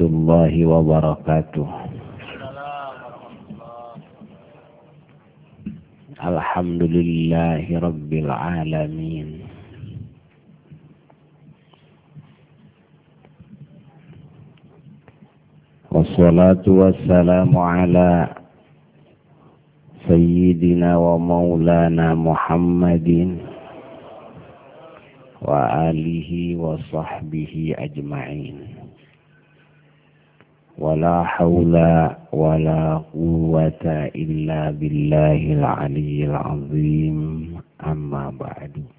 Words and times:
الله 0.00 0.54
وبركاته. 0.66 1.68
الحمد 6.20 6.82
لله 6.82 7.64
رب 7.80 8.12
العالمين. 8.12 9.28
والصلاة 15.90 16.64
والسلام 16.68 17.56
على 17.56 18.28
سيدنا 20.08 20.96
ومولانا 20.96 22.14
محمد 22.14 23.08
وآله 25.42 26.30
وصحبه 26.56 27.54
أجمعين. 27.78 28.85
ولا 30.78 31.22
حول 31.24 31.74
ولا 32.32 33.00
قوة 33.14 33.84
إلا 34.16 34.70
بالله 34.70 35.52
العلي 35.52 36.24
العظيم. 36.24 37.16
أما 37.86 38.30
بعد. 38.40 38.95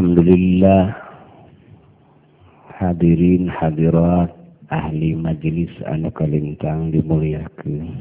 Alhamdulillah 0.00 0.96
hadirin 2.72 3.52
hadirat 3.52 4.32
ahli 4.72 5.12
majelis 5.12 5.68
anu 5.84 6.08
kalintang 6.08 6.88
dimuliakeun. 6.88 8.00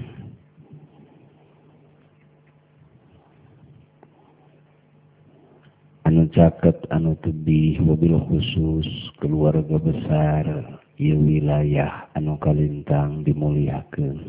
Anu 6.07 6.23
caket 6.31 6.87
anu 6.87 7.19
tebih 7.19 7.83
mobil 7.83 8.15
khusus 8.31 8.87
keluarga 9.19 9.75
besar 9.83 10.47
ieu 10.95 11.19
wilayah 11.19 12.07
anu 12.15 12.39
kalintang 12.39 13.27
dimuliakeun. 13.27 14.23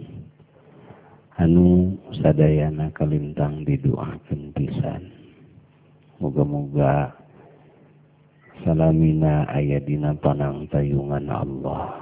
Anu 1.39 1.95
sadayana 2.19 2.91
kalintang 2.99 3.63
didoakeun 3.63 4.59
pisan. 4.59 5.07
Moga-moga 6.19 7.20
salamina 8.63 9.49
aya 9.49 9.81
dina 9.81 10.13
tanang 10.21 10.69
tayungan 10.69 11.29
Allah. 11.33 11.97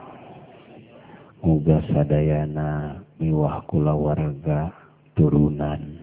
Muga 1.42 1.78
sadayana 1.94 2.98
miwah 3.22 3.62
kula 3.70 3.94
warga 3.94 4.74
turunan. 5.14 6.02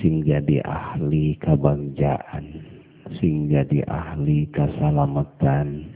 Sing 0.00 0.24
jadi 0.24 0.64
ahli 0.64 1.36
kabangjaan 1.36 2.80
sing 3.18 3.50
jadi 3.50 3.82
ahli 3.90 4.46
kasalamatan 4.54 5.90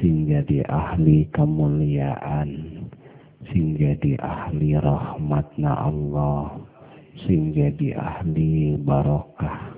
sing 0.00 0.24
jadi 0.24 0.64
ahli 0.72 1.28
kemuliaan 1.36 2.80
sing 3.52 3.76
jadi 3.76 4.16
ahli 4.24 4.78
rahmatna 4.80 5.90
Allah 5.90 6.64
sing 7.28 7.52
jadi 7.52 7.92
ahli 7.98 8.80
barokah. 8.80 9.69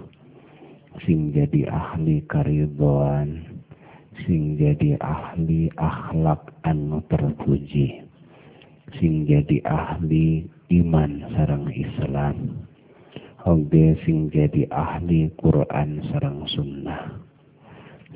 Sing 1.03 1.35
jadi 1.35 1.67
ahli 1.67 2.23
karidoan 2.31 3.63
sing 4.23 4.55
jadi 4.55 5.01
ahli 5.03 5.73
akhlak 5.75 6.55
anu 6.63 7.03
terpuji 7.11 8.07
sing 9.01 9.27
jadi 9.27 9.59
ahli 9.67 10.47
iman 10.83 11.27
sarang 11.35 11.67
Islam 11.75 12.69
Oge 13.43 13.99
sing 14.07 14.31
jadi 14.31 14.71
ahli 14.71 15.27
Quran 15.35 15.99
sarang 16.15 16.47
sunnah 16.47 17.19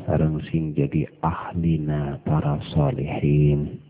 sarang 0.07 0.39
sing 0.53 0.77
jadi 0.77 1.09
ahlina 1.25 2.23
para 2.23 2.63
solihin 2.71 3.83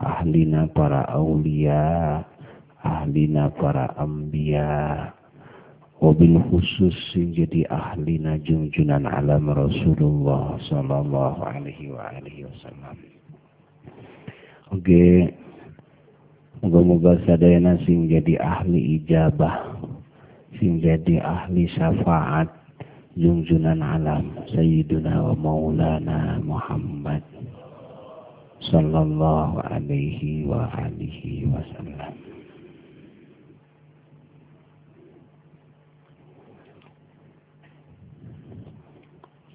ahlina 0.00 0.70
para 0.70 1.04
aulia 1.10 2.22
ahlina 2.80 3.50
para 3.52 3.92
ambia 3.98 5.12
wabil 5.98 6.38
khusus 6.50 6.94
sing 7.10 7.34
jadi 7.34 7.66
ahli 7.74 8.22
junjunan 8.46 9.02
alam 9.02 9.50
Rasulullah 9.50 10.54
sallallahu 10.70 11.42
alaihi 11.42 11.90
wasallam. 12.46 12.96
Oke, 14.70 15.32
moga-moga 16.62 17.18
sadayana 17.26 17.82
sing 17.82 18.06
jadi 18.06 18.38
ahli 18.38 19.02
ijabah, 19.02 19.74
sing 20.62 20.78
jadi 20.78 21.18
ahli 21.18 21.66
syafaat 21.74 22.46
junjunan 23.18 23.82
alam 23.82 24.38
Sayyiduna 24.54 25.18
wa 25.18 25.34
Maulana 25.34 26.38
Muhammad 26.38 27.26
sallallahu 28.70 29.58
alaihi 29.66 30.46
wa 30.46 30.70
alihi 30.78 31.48
wasallam. 31.50 32.27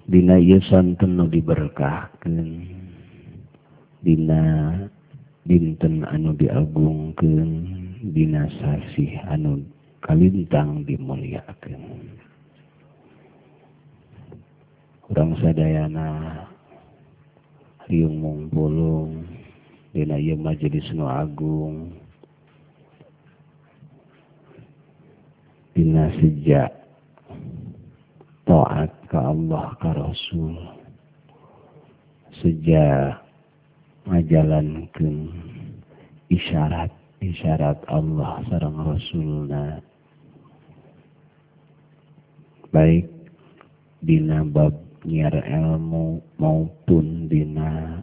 Dina 0.04 0.36
ieu 0.36 0.60
santen 0.68 1.16
nu 1.16 1.24
diberkahkeun. 1.32 2.68
Dina 4.04 4.42
dinten 5.48 6.04
anu 6.04 6.36
diagungkeun. 6.36 7.50
Dina 8.12 8.44
sasih 8.60 9.16
anu 9.32 9.64
kalintang 10.04 10.84
dimuliakeun. 10.84 12.20
Urang 15.08 15.32
sadayana 15.40 16.36
riung 17.88 18.20
mungpulung 18.20 19.24
dina 19.96 20.20
ieu 20.20 20.36
majelis 20.36 20.84
nu 20.92 21.08
agung. 21.08 21.96
Dina 25.72 26.12
sejak 26.20 26.83
taat 28.44 28.92
ke 29.08 29.16
Allah 29.16 29.72
ke 29.80 29.90
Rasul. 29.92 30.56
Sejak 32.40 33.24
ngajalankeun 34.04 35.32
isyarat 36.28 36.92
isyarat 37.24 37.80
Allah 37.88 38.44
sareng 38.52 38.76
Rasulna. 38.76 39.80
Baik 42.68 43.06
dina 44.04 44.44
bab 44.44 44.74
nyiar 45.08 45.32
ilmu 45.32 46.20
maupun 46.36 47.30
dina 47.32 48.02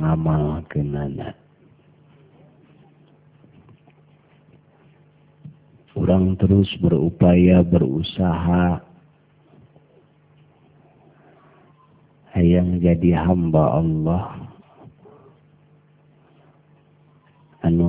ngamal 0.00 0.64
kenana. 0.72 1.30
Orang 5.96 6.36
terus 6.36 6.68
berupaya 6.80 7.64
berusaha 7.64 8.85
yang 12.40 12.80
jadi 12.80 13.16
hamba 13.24 13.80
Allah. 13.80 14.24
Anu 17.64 17.88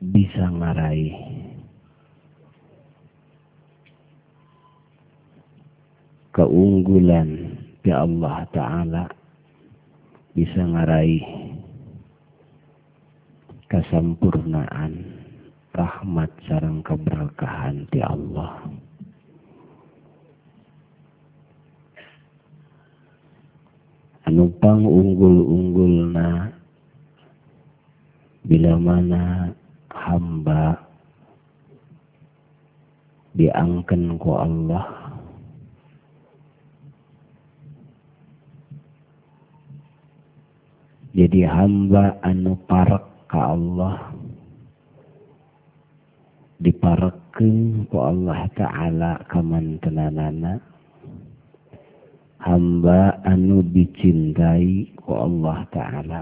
bisa 0.00 0.46
ngarai 0.46 1.10
keunggulan 6.36 7.58
di 7.84 7.90
Allah 7.90 8.44
Ta'ala. 8.54 9.04
Bisa 10.30 10.62
ngarai 10.62 11.20
kesempurnaan 13.66 14.92
rahmat 15.74 16.30
sarang 16.46 16.82
keberkahan 16.86 17.86
di 17.90 17.98
Allah. 18.02 18.79
Nupang 24.28 24.84
unggul-unggulna 24.84 26.52
bila 28.44 28.72
mana 28.76 29.48
hamba 29.88 30.76
diangken 33.32 34.20
ku 34.20 34.36
Allah. 34.36 34.86
Jadi 41.16 41.40
hamba 41.48 42.20
anu 42.20 42.54
parak 42.68 43.08
ka 43.26 43.56
Allah. 43.56 44.14
Dipareken 46.60 47.88
ku 47.88 47.96
Allah 48.04 48.44
ta'ala 48.52 49.24
kamantenanana 49.32 50.69
hamba 52.40 53.20
anu 53.28 53.60
dicintai 53.60 54.96
ku 54.96 55.12
Allah 55.12 55.60
Ta'ala. 55.68 56.20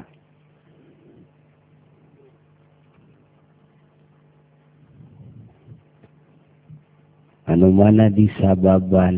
Anu 7.49 7.73
mana 7.73 8.13
disababan 8.13 9.17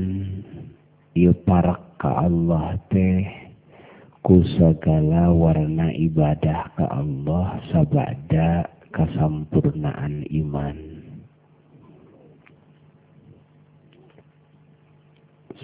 ieu 1.19 1.35
parak 1.43 1.99
ka 1.99 2.31
Allah 2.31 2.79
teh 2.93 3.27
ku 4.23 4.45
segala 4.55 5.35
warna 5.35 5.91
ibadah 5.97 6.71
ka 6.79 6.87
Allah 6.87 7.59
sabada 7.75 8.71
kasampurnaan 8.95 10.29
iman. 10.31 10.90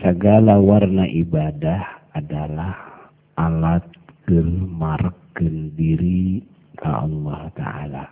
Segala 0.01 0.61
warna 0.61 1.09
ibadah 1.09 2.13
adalah 2.13 2.77
alat 3.41 3.85
gelmarken 4.29 5.73
diri 5.77 6.45
ke 6.77 6.89
Allah 6.89 7.49
Ta'ala. 7.57 8.05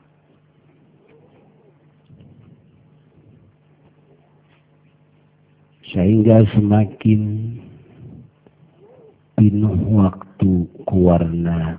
Sehingga 5.94 6.42
semakin 6.56 7.20
pinuh 9.38 9.78
waktu 9.94 10.66
kuarna 10.88 11.78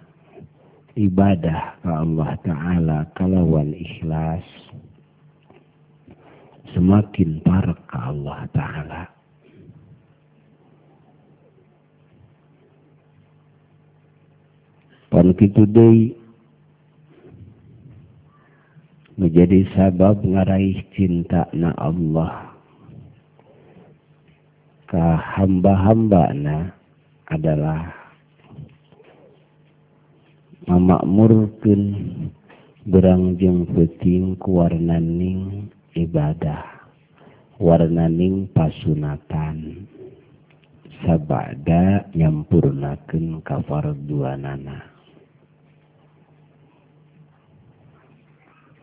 ibadah 0.96 1.76
ke 1.84 1.90
Allah 1.92 2.32
Ta'ala 2.46 2.98
kalawan 3.20 3.76
ikhlas 3.76 4.46
semakin 6.72 7.44
parek 7.44 7.80
ke 7.92 7.98
Allah 8.00 8.40
Ta'ala. 8.56 9.15
pan 15.16 15.32
kitu 15.32 15.64
deui 15.64 16.12
menjadi 19.16 19.64
sabab 19.72 20.20
ngaraih 20.28 20.84
cinta 20.92 21.48
na 21.56 21.72
Allah. 21.80 22.52
Ka 24.92 25.16
hamba-hamba 25.16 26.36
na 26.36 26.76
adalah 27.32 27.96
memakmurkan 30.68 31.82
berang 32.84 33.40
jeng 33.40 33.72
peting 33.72 34.36
kuwarnaning 34.36 35.72
ibadah 35.96 36.92
warnaning 37.56 38.52
pasunatan. 38.52 39.88
Sabada 41.08 42.04
nyampurnakan 42.12 43.40
kafar 43.48 43.96
duanana 43.96 44.95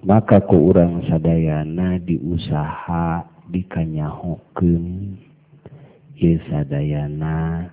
maka 0.03 0.43
ku 0.43 0.71
urang 0.75 1.03
sadayana 1.07 1.99
diusaha 2.03 3.23
dikanyahokeun 3.51 4.85
dikanyahukum 6.19 6.39
sadayana 6.51 7.71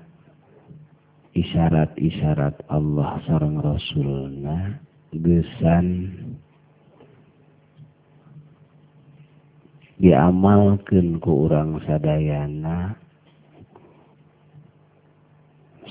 isyarat-isyarat 1.37 2.65
Allah 2.69 3.21
sareng 3.25 3.61
Rasulna 3.61 4.81
gesan 5.13 5.87
diamalkeun 9.99 11.19
ku 11.19 11.45
urang 11.45 11.77
sadayana. 11.83 12.95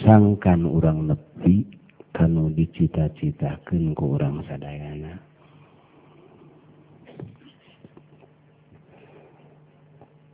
Sangkan 0.00 0.62
urang 0.64 1.10
nepi 1.12 1.68
kanu 2.16 2.48
dicita-citakeun 2.56 3.92
ku 3.92 4.16
urang 4.16 4.40
sadayana. 4.48 5.27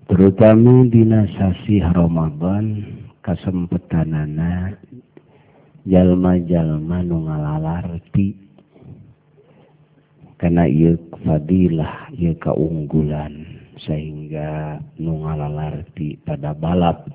Terutama 0.05 0.85
dina 0.93 1.25
sasi 1.37 1.81
Ramadan 1.81 2.85
kasempetanana 3.25 4.77
jalma-jalma 5.89 7.01
nu 7.05 7.25
ngalalarti. 7.29 8.45
Karena 10.37 10.69
ieu 10.69 11.01
fadilah 11.25 12.13
ieu 12.13 12.37
keunggulan 12.37 13.49
sehingga 13.81 14.77
nu 15.01 15.25
ngalalarti 15.25 16.21
pada 16.21 16.53
balap. 16.53 17.09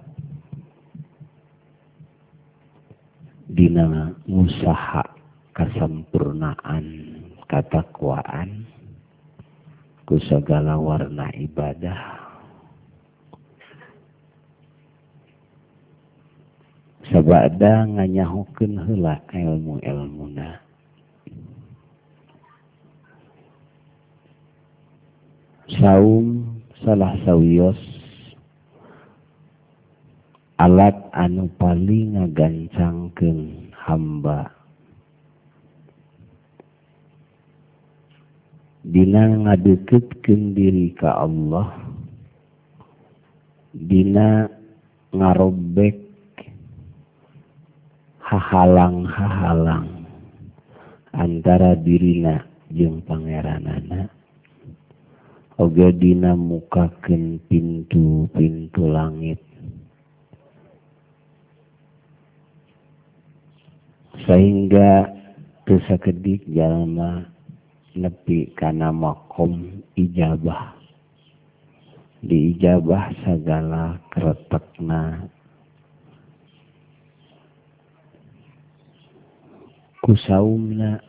Dina 3.50 4.14
usaha 4.30 5.06
kesempurnaan 5.54 6.86
katakwaan 7.50 8.66
ku 10.06 10.22
segala 10.26 10.78
warna 10.78 11.30
ibadah 11.34 12.19
sabada 17.10 17.86
nganyahukeun 17.90 18.74
heula 18.86 19.18
ilmu-ilmuna 19.34 20.62
saum 25.78 26.58
salah 26.82 27.14
sawios 27.26 27.78
alat 30.60 30.98
anu 31.16 31.48
paling 31.56 32.20
ngagancangkeun 32.20 33.72
hamba. 33.80 34.52
Dina 38.84 39.24
ngadeketkeun 39.48 40.52
diri 40.52 40.92
ka 41.00 41.16
Allah. 41.24 41.72
Dina 43.72 44.52
ngarobek 45.16 46.09
hahalang-hahalang 48.30 50.06
antara 51.18 51.74
dirina 51.74 52.46
jeung 52.70 53.02
pangeranana. 53.02 54.06
Oge 55.58 55.90
dina 55.98 56.38
mukakeun 56.38 57.42
pintu-pintu 57.50 58.86
langit. 58.86 59.42
Sehingga 64.30 65.10
teu 65.66 65.82
sakedik 65.90 66.46
jalma 66.54 67.26
nepi 67.98 68.54
kana 68.54 68.94
makom 68.94 69.84
ijabah. 69.98 70.78
Diijabah 72.24 73.10
sagala 73.26 73.98
kretekna 74.14 75.28
kusaumna 80.04 81.04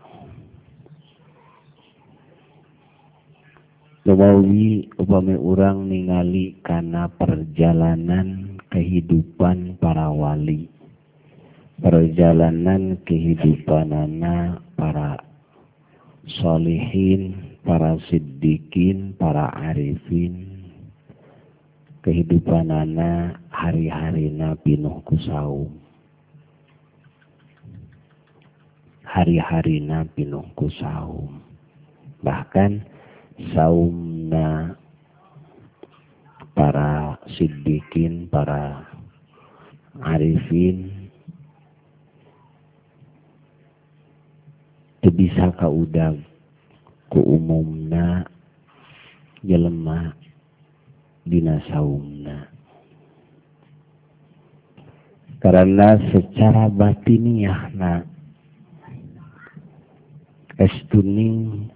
Kewawi 4.11 4.91
upami 4.99 5.39
urang 5.39 5.87
ningali 5.87 6.59
karena 6.67 7.07
perjalanan 7.07 8.59
kehidupan 8.67 9.79
para 9.79 10.11
wali. 10.11 10.67
Perjalanan 11.79 12.99
kehidupan 13.07 13.95
anak 13.95 14.67
para 14.75 15.15
solihin, 16.43 17.55
para 17.63 18.03
siddiqin, 18.11 19.15
para 19.15 19.47
arifin. 19.71 20.67
Kehidupan 22.03 22.67
anak 22.75 23.39
hari-hari 23.55 24.27
nabi 24.35 24.75
nuh 24.75 25.07
kusaum. 25.07 25.71
Hari-harina 29.11 30.07
pinungku 30.15 30.71
saum. 30.79 31.43
Bahkan 32.23 32.87
saumna 33.51 34.79
para 36.55 37.19
siddiqin 37.35 38.31
para 38.31 38.87
arifin 40.07 41.11
bisa 45.21 45.53
kaudag 45.61 46.17
ku 47.13 47.21
umumna 47.21 48.25
jelema 49.45 50.17
dina 51.29 51.61
saumna 51.69 52.49
karena 55.45 56.01
secara 56.09 56.73
batiniah 56.73 57.69
na 57.77 58.10
estuning 60.61 61.73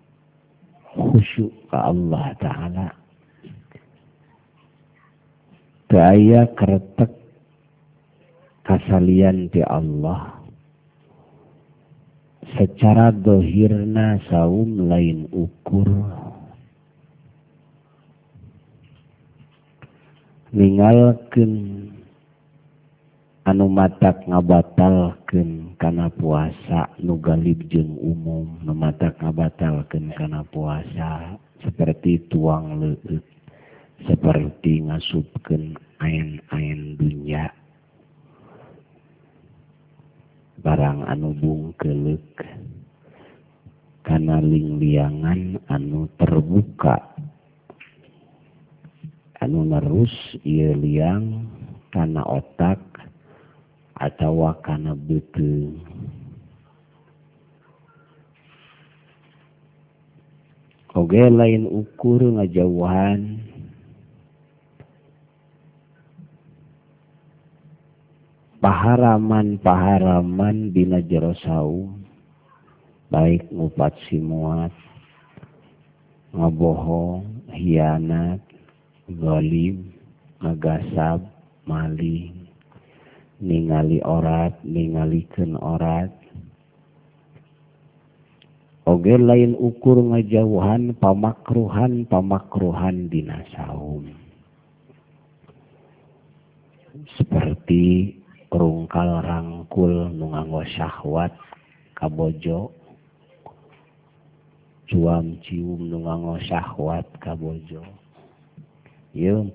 khusyuk 0.93 1.53
ke 1.73 1.79
Allah 1.81 2.37
Ta'ala. 2.37 2.89
Daya 5.89 6.45
keretek 6.53 7.11
kasalian 8.69 9.49
di 9.49 9.65
Allah. 9.65 10.37
Secara 12.55 13.11
dohirna 13.11 14.21
saum 14.29 14.87
lain 14.87 15.27
ukur. 15.33 15.89
Ningalkan 20.55 21.51
anu 23.45 23.69
matak 23.69 24.25
ngabatalken 24.25 25.77
kana 25.77 26.09
puasa 26.09 26.89
nugalib 26.97 27.61
jeung 27.69 27.93
umum 28.01 28.57
nu 28.65 28.73
mata 28.73 29.13
ngabatalken 29.21 30.17
kana 30.17 30.41
puasa 30.49 31.37
seperti 31.61 32.25
tuang 32.33 32.81
leut 32.81 33.21
seperti 34.09 34.85
ngasupken 34.89 35.77
ain-ain 36.01 36.97
dunya. 36.97 37.53
Barang 40.65 41.05
anu 41.05 41.37
bungkelek 41.37 42.49
kana 44.09 44.41
lingliangan 44.41 45.61
anu 45.69 46.09
terbuka. 46.17 46.97
Anu 49.45 49.69
nerus 49.69 50.13
ia 50.41 50.73
liang 50.73 51.45
kana 51.93 52.25
otak 52.25 52.94
atau 53.99 54.47
karena 54.63 54.95
bete 54.95 55.75
Oke 60.95 61.27
lain 61.27 61.67
ukur 61.67 62.23
ngajauhan 62.39 63.43
paharaman-paharaman 68.63 70.71
dina 70.71 71.03
jero 71.03 71.35
baik 73.11 73.51
ngupat 73.51 73.91
simuat 74.07 74.71
ngebohong 76.31 77.27
hianat 77.51 78.39
zalim, 79.07 79.93
ngagasab, 80.41 81.21
maling, 81.69 82.44
ningali 83.45 84.01
orat 84.01 84.57
ningalikeun 84.65 85.61
orat. 85.61 86.09
Oge 88.89 89.17
lain 89.21 89.53
ukur 89.57 90.01
ngajauhan 90.01 90.97
pamakruhan 90.97 92.09
pamakruhan 92.09 93.09
dinasaum 93.13 94.25
seperti 97.19 98.15
rungkal 98.55 99.19
rangkul 99.21 100.15
nu 100.15 100.31
nganggo 100.31 100.63
syahwat 100.73 101.35
kabojo. 101.99 102.71
Cuam 104.85 105.41
cium 105.43 105.91
nu 105.91 106.05
nganggo 106.07 106.39
syahwat 106.45 107.07
kabojo. 107.19 107.83
Yeun 109.17 109.51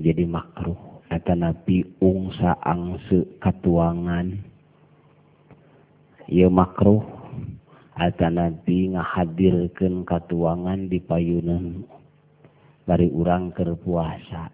jadi 0.00 0.24
makruh. 0.28 0.89
napi 1.10 1.82
ungsa 1.98 2.54
angse 2.62 3.26
katuangan. 3.42 4.38
Ia 6.30 6.46
makruh. 6.46 7.02
Atau 8.00 8.32
nabi 8.32 8.96
ngahadirkan 8.96 10.08
katuangan 10.08 10.88
di 10.88 11.04
payunan 11.04 11.84
dari 12.88 13.12
urang 13.12 13.52
ke 13.52 13.66
puasa. 13.76 14.48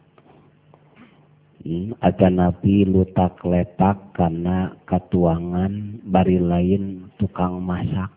Hmm, 1.63 1.95
Atau 2.03 2.27
nabi 2.27 2.83
lutak 2.83 3.39
letak 3.47 4.17
karena 4.19 4.75
katuangan 4.89 6.03
bari 6.11 6.43
lain 6.43 7.07
tukang 7.23 7.63
masak. 7.63 8.11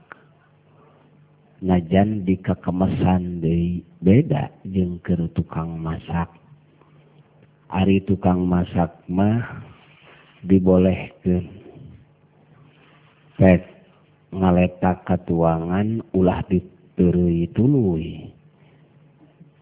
Najan 1.61 2.25
di 2.25 2.39
kekemesan 2.39 3.43
dari 3.43 3.85
beda 4.01 4.49
jengker 4.65 5.29
tukang 5.37 5.77
masak. 5.77 6.38
Ari 7.69 8.01
tukang 8.01 8.49
masak 8.49 9.05
mah 9.05 9.61
dibolehkan 10.41 11.45
pet 13.37 13.61
ngaletak 14.33 15.05
katuangan 15.05 16.01
ulah 16.17 16.41
diterui 16.49 17.45
tului. 17.53 18.33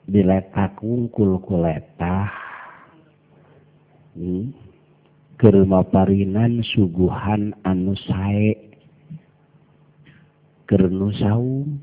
Diletak 0.08 0.80
wungkul 0.80 1.36
kuletah 1.44 2.32
hmm. 4.16 4.56
kermaparinan 5.36 6.64
suguhan 6.64 7.52
anu 7.68 7.92
sae. 8.08 8.56
Kernu 10.64 11.12
saum. 11.20 11.76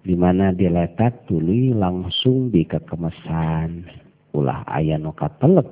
Dimana 0.00 0.56
diletak 0.56 1.28
tuli 1.28 1.76
langsung 1.76 2.48
di 2.48 2.64
kekemesan 2.64 4.07
ulah 4.38 4.62
aya 4.70 4.94
nu 4.96 5.10
katelep 5.14 5.66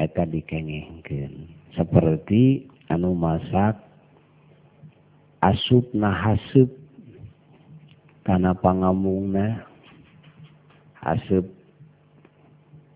eta 0.00 0.24
dikengehkeun. 0.26 1.46
Seperti 1.76 2.66
anu 2.90 3.14
masak 3.14 3.78
asup 5.44 5.86
na 5.94 6.10
haseup 6.10 6.68
kana 8.26 8.52
pangamungna 8.58 9.62
haseup 11.00 11.46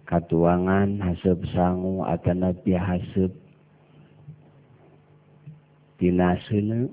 katuangan 0.05 1.01
haseup 1.01 1.41
sangu 1.55 2.05
atana 2.05 2.53
pia 2.53 2.81
haseup 2.83 3.33
tinaseuna 5.97 6.91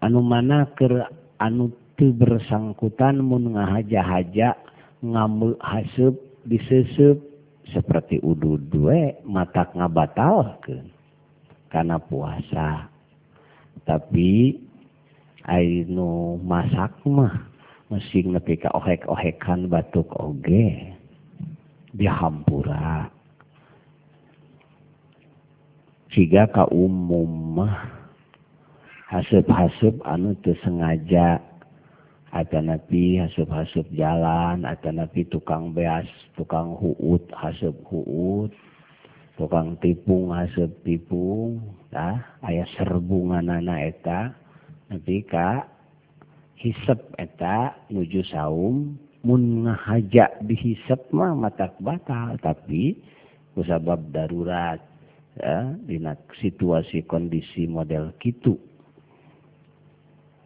anu 0.00 0.18
manaker 0.24 1.10
anu 1.36 1.68
ti 2.02 2.10
bersangkutan 2.10 3.22
mun 3.22 3.54
ngahaja-haja 3.54 4.58
ngamu 5.06 5.54
hasep 5.62 6.18
disesep. 6.42 7.30
Seperti 7.62 8.18
udu 8.26 8.58
due 8.58 9.22
mata 9.22 9.70
ngabatalkeun 9.70 10.90
karena 11.70 11.94
puasa. 12.02 12.90
Tapi 13.86 14.58
ainu 15.46 16.42
masak 16.42 16.90
mah 17.06 17.46
mesin 17.86 18.34
nepi 18.34 18.58
ka 18.58 18.74
ohek-ohekan 18.74 19.70
batuk 19.70 20.10
oge. 20.18 20.90
Dihampura. 21.94 23.14
Siga 26.10 26.50
ka 26.50 26.66
umum 26.66 27.62
mah 27.62 27.78
hasep-hasep 29.06 30.02
anu 30.02 30.34
teu 30.42 30.58
sengaja. 30.66 31.51
nabi 32.32 33.20
hasup-hasup 33.20 33.84
jalan, 33.92 34.64
ada 34.64 34.88
nabi 34.88 35.28
tukang 35.28 35.76
beas, 35.76 36.08
tukang 36.32 36.72
huut, 36.80 37.20
hasup 37.36 37.76
huut, 37.84 38.48
tukang 39.36 39.76
tipung, 39.84 40.32
hasup 40.32 40.72
tipung, 40.80 41.60
tah 41.92 42.24
ayah 42.48 42.64
serbungan 42.80 43.52
anak 43.52 43.92
eta, 43.92 44.32
nanti 44.88 45.20
ka 45.28 45.68
hisep 46.56 47.00
eta 47.20 47.76
nuju 47.92 48.24
saum, 48.32 48.96
mun 49.20 49.68
ngahaja 49.68 50.32
dihisep 50.40 51.12
mah 51.12 51.36
matak 51.36 51.76
batal, 51.84 52.40
tapi 52.40 52.96
kusabab 53.52 54.00
darurat, 54.08 54.80
ya, 55.36 55.76
dina 55.84 56.16
situasi 56.40 57.04
kondisi 57.04 57.68
model 57.68 58.16
kitu. 58.16 58.56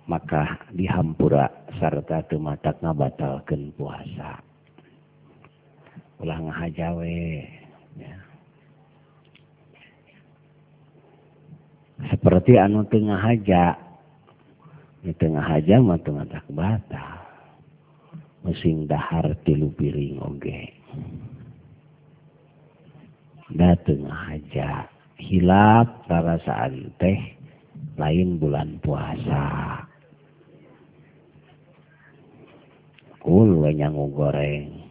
Maka 0.06 0.62
dihampura 0.70 1.50
serta 1.78 2.22
tumatak 2.30 2.78
ngabatalkan 2.78 3.74
puasa. 3.74 4.38
Ulah 6.22 6.38
ngahajawe 6.40 7.18
ya. 8.00 8.16
seperti 12.10 12.56
anu 12.56 12.86
tengah 12.86 13.20
haja. 13.20 13.76
Di 15.02 15.14
tengah 15.14 15.42
haja 15.44 15.78
mah 15.78 16.00
tengah 16.02 16.26
batal. 16.50 17.18
Mesin 18.46 18.86
dahar 18.86 19.34
tilu 19.42 19.74
piring 19.74 20.22
oge 20.22 20.70
da 23.54 23.74
tengah 23.86 24.14
haja. 24.30 24.90
Hilap 25.16 26.04
perasaan 26.10 26.92
teh 27.00 27.18
lain 27.96 28.36
bulan 28.36 28.76
puasa 28.84 29.85
kul 33.26 33.66
wenyangu 33.66 34.06
goreng. 34.14 34.86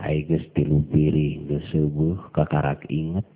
Ai 0.00 0.24
geus 0.24 0.48
tilu 0.56 0.80
piring 0.88 1.52
geus 1.52 1.68
subuh 1.68 2.32
kakarak 2.32 2.88
inget. 2.88 3.28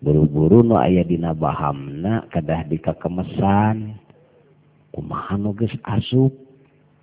Buru-buru 0.00 0.64
nu 0.64 0.80
aya 0.80 1.04
dina 1.04 1.36
bahamna 1.36 2.24
kadah 2.32 2.64
dikakemesan. 2.72 4.00
Kumaha 4.96 5.36
nu 5.36 5.52
geus 5.52 5.76
asup? 5.84 6.32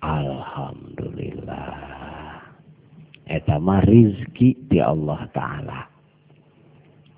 Alhamdulillah. 0.02 1.70
Eta 3.30 3.62
mah 3.62 3.86
rizki 3.86 4.58
di 4.66 4.82
Allah 4.82 5.30
taala. 5.30 5.86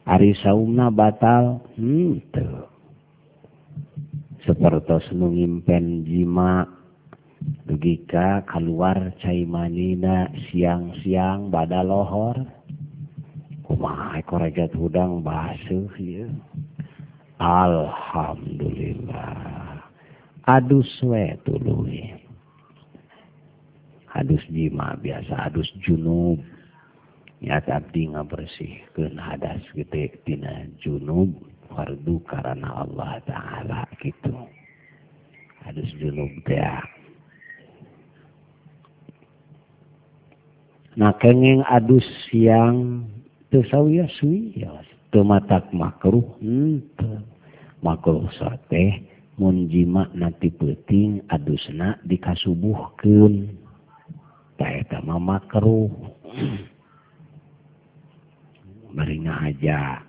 Ari 0.05 0.37
saumna 0.45 0.93
batal? 0.93 1.65
Hmm 1.81 2.21
tuh 2.29 2.69
sepertos 4.45 5.09
nu 5.17 5.33
ngimpen 5.33 6.05
jima. 6.05 6.82
dugika 7.67 8.47
keluar 8.47 9.11
cai 9.19 9.43
manina 9.49 10.29
siang-siang 10.51 11.51
bada 11.51 11.81
lohor. 11.81 12.37
Kumaha 13.67 14.21
korajat 14.29 14.77
hudang 14.77 15.25
basuh 15.25 15.89
ya 15.97 16.29
Alhamdulillah. 17.43 19.83
Adus 20.47 20.87
we 21.03 21.35
tuluy 21.43 22.15
adus 24.15 24.47
jima 24.53 24.93
biasa 25.01 25.49
adus 25.51 25.67
junub. 25.83 26.39
Niat 27.43 27.67
abdi 27.67 28.15
ngabersihkeun 28.15 29.19
hadas 29.19 29.67
gede 29.75 30.15
tina 30.23 30.71
junub 30.79 31.35
fardu 31.75 32.23
karena 32.31 32.87
Allah 32.87 33.19
taala 33.27 33.83
gitu. 33.99 34.47
Adus 35.67 35.91
junub 35.99 36.31
teh 36.47 36.63
Nah 40.93 41.17
kengeng 41.17 41.65
adus 41.65 42.05
siang 42.29 43.09
teu 43.49 43.65
sawiya 43.65 44.05
suwiya 44.21 44.85
teu 45.09 45.25
matak 45.25 45.73
makruh 45.73 46.37
hmm, 46.41 47.01
henteu. 47.01 47.21
Makruh 47.83 48.29
sateh 48.37 49.01
mun 49.41 49.73
jima 49.73 50.07
nanti 50.13 50.53
peuting 50.53 51.25
adusna 51.33 51.97
dikasubuhkeun. 52.05 53.57
Tah 54.61 54.71
eta 54.71 55.01
mah 55.01 55.21
makruh. 55.21 55.91
Bari 58.97 59.25
aja 59.25 60.05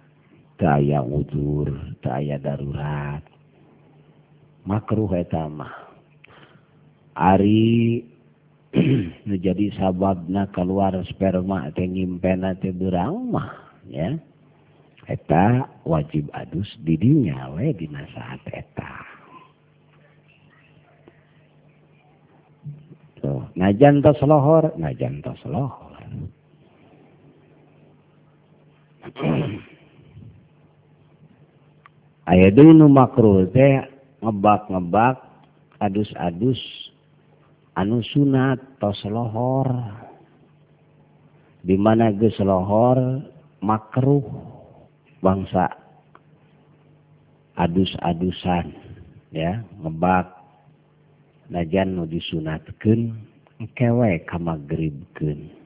teu 0.60 0.68
aya 0.68 1.00
udzur, 1.00 1.72
teu 2.04 2.12
aya 2.12 2.36
darurat. 2.40 3.24
Makruh 4.68 5.12
eta 5.16 5.48
mah. 5.48 5.72
Ari 7.16 8.04
menjadi 9.30 9.70
sababna 9.78 10.50
keluar 10.50 10.98
sperma 11.06 11.70
teh 11.78 11.86
ngimpen 11.86 12.42
teh 12.58 12.74
berang 12.74 13.30
mah 13.30 13.54
ya. 13.86 14.18
Eta 15.06 15.68
wajib 15.84 16.32
adus 16.32 16.72
di 16.82 16.96
dinya 16.96 17.52
we 17.54 17.76
dina 17.76 18.08
saat 18.16 18.40
eta. 18.50 19.04
Tuh, 23.24 23.48
najan 23.56 24.04
tos 24.04 24.20
lohor, 24.24 24.76
najan 24.76 25.24
tos 25.24 25.40
lohor. 25.48 25.92
aya 32.32 32.48
nu 32.56 32.88
makruh 32.88 33.46
teh 33.52 33.84
ngebak-ngebak 34.24 35.20
adus-adus 35.84 36.60
anu 37.78 38.02
sunat 38.14 38.60
tos 38.82 39.02
lohor. 39.10 39.70
Dimana 41.64 42.12
geslohor 42.12 43.24
makruh 43.64 44.26
bangsa. 45.24 45.72
Adus-adusan 47.54 48.74
ya 49.32 49.62
ngebak. 49.80 50.42
Najan 51.54 51.94
nu 52.00 52.08
disunatkan 52.10 53.14
kewe 53.78 54.26
kamagribkan 54.26 55.64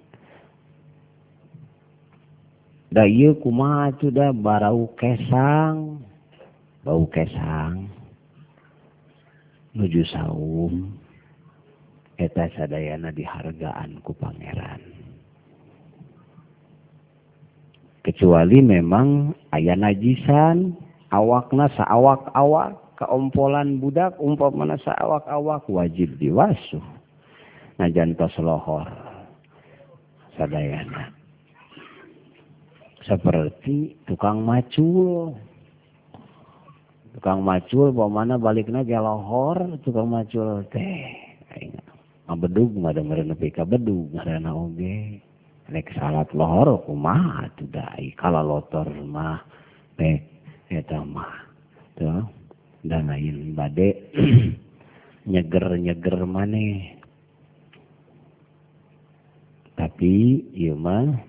da 2.91 3.03
ieu 3.05 3.35
kumaha 3.37 3.91
itu 3.93 4.09
da 4.11 4.31
barau 4.31 4.89
kesang. 4.95 6.01
Bau 6.81 7.03
kesang. 7.11 7.91
Nuju 9.75 10.01
saum. 10.07 10.95
Eta 12.17 12.49
sadayana 12.57 13.13
dihargaan 13.13 14.01
ku 14.01 14.11
pangeran. 14.17 14.81
Kecuali 18.01 18.63
memang 18.63 19.35
ayah 19.53 19.77
najisan 19.77 20.73
awakna 21.13 21.69
saawak-awak 21.77 22.97
keompolan 22.97 23.77
budak 23.77 24.17
umpamana 24.17 24.81
saawak-awak 24.81 25.69
wajib 25.69 26.17
diwasuh. 26.17 26.81
Najantos 27.77 28.33
lohor 28.41 28.89
sadayana. 30.33 31.13
Seperti 33.05 33.93
tukang 34.09 34.41
macul. 34.41 35.37
Tukang 37.13 37.45
macul 37.45 37.93
bawa 37.93 38.25
mana 38.25 38.41
baliknya 38.41 38.81
lohor 38.97 39.77
tukang 39.85 40.09
macul 40.09 40.65
teh 40.73 41.27
ngabedug 42.27 42.75
ada 42.83 42.99
merena 42.99 43.33
pika 43.33 43.63
bedug 43.63 44.11
nggak 44.11 44.27
ada 44.27 44.51
oge. 44.51 45.23
Nek 45.67 45.87
salat 45.95 46.31
lohor 46.31 46.79
kumaha 46.87 47.51
tuh 47.59 47.67
dai? 47.67 48.15
Kalau 48.15 48.39
lotor 48.43 48.87
mah 49.03 49.43
teh 49.95 50.19
eta 50.71 50.99
mah 51.03 51.47
tuh. 51.95 52.23
Dan 52.87 53.11
lain 53.11 53.51
bade 53.51 54.15
nyeger 55.31 55.75
nyeger 55.75 56.23
mana 56.23 56.95
tapi 59.77 60.41
iya 60.57 60.73
mah 60.73 61.19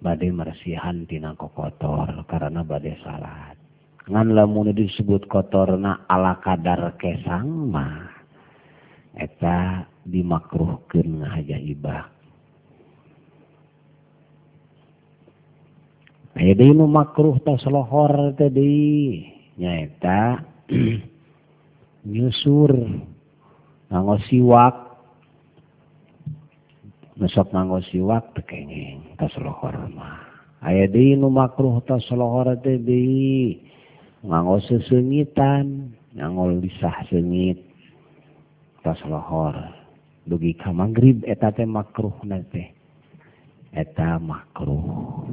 bade 0.00 0.32
mersihan 0.32 1.04
tina 1.04 1.36
kotor 1.36 2.24
karena 2.30 2.64
bade 2.64 2.96
salat. 3.04 3.58
Ngan 4.08 4.32
lamun 4.32 4.72
disebut 4.72 5.28
kotorna 5.28 6.08
ala 6.08 6.40
kadar 6.40 6.96
kesang 6.96 7.68
mah 7.68 8.07
eta 9.16 9.86
dimakruhkeun 10.04 11.22
ngahajaibah 11.24 12.18
aya 16.38 16.52
deui 16.54 16.76
nu 16.76 16.86
makruh 16.86 17.40
tos 17.42 17.64
lohor 17.66 18.36
teh 18.38 18.52
deui 18.52 19.26
nyaeta 19.58 20.44
nyusur 22.12 22.72
nganggo 23.90 24.16
siwak 24.28 24.88
nusok 27.18 27.50
nganggo 27.50 27.82
siwak 27.90 28.30
teh 28.38 28.44
kenging 28.46 29.18
tos 29.18 29.34
lohor 29.42 29.74
mah. 29.90 30.22
Aya 30.62 30.86
deui 30.86 31.18
nu 31.18 31.26
makruh 31.30 31.82
tos 31.82 32.06
lohor 32.14 32.54
teh 32.62 32.78
deui 32.78 33.58
nganggo 34.22 34.62
sesengitan 34.70 35.90
nganggo 36.14 36.62
lisah 36.62 37.02
sengit. 37.10 37.67
atas 38.88 39.04
lohor 39.04 39.52
dugi 40.24 40.56
ka 40.56 40.72
magrib 40.72 41.20
eta 41.28 41.52
teh 41.52 41.68
makruh 41.68 42.24
na 42.24 42.40
teh. 42.40 42.72
Eta 43.68 44.16
makruh. 44.16 45.28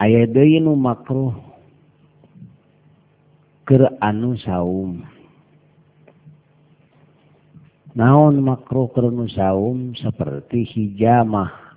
Aya 0.00 0.24
deui 0.24 0.56
nu 0.56 0.72
makruh. 0.72 1.36
Keur 3.68 3.92
anu 4.00 4.40
saum. 4.40 5.04
Naon 7.92 8.40
makruh 8.40 8.88
keur 8.96 9.12
anu 9.12 9.28
saum? 9.28 9.92
Seperti 10.00 10.64
hijamah. 10.64 11.76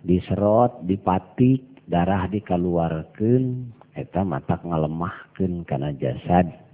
Diserot 0.00 0.80
dipatik 0.88 1.84
darah 1.84 2.24
dikaluarkeun 2.24 3.68
eta 3.92 4.24
matak 4.24 4.64
ngalemahkeun 4.64 5.68
kana 5.68 5.92
jasad. 6.00 6.65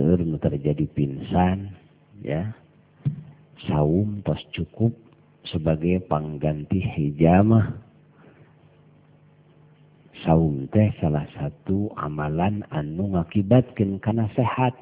Nu 0.00 0.38
terjadi 0.42 0.86
pingsan 0.90 1.70
ya. 2.24 2.50
Saum 3.70 4.20
tos 4.26 4.42
cukup 4.50 4.90
sebagai 5.46 6.02
pengganti 6.10 6.82
hijamah. 6.82 7.78
Saum 10.26 10.66
teh 10.72 10.90
salah 10.98 11.28
satu 11.36 11.92
amalan 11.94 12.66
anu 12.74 13.14
ngakibatkeun 13.14 14.02
kana 14.02 14.26
sehat. 14.34 14.74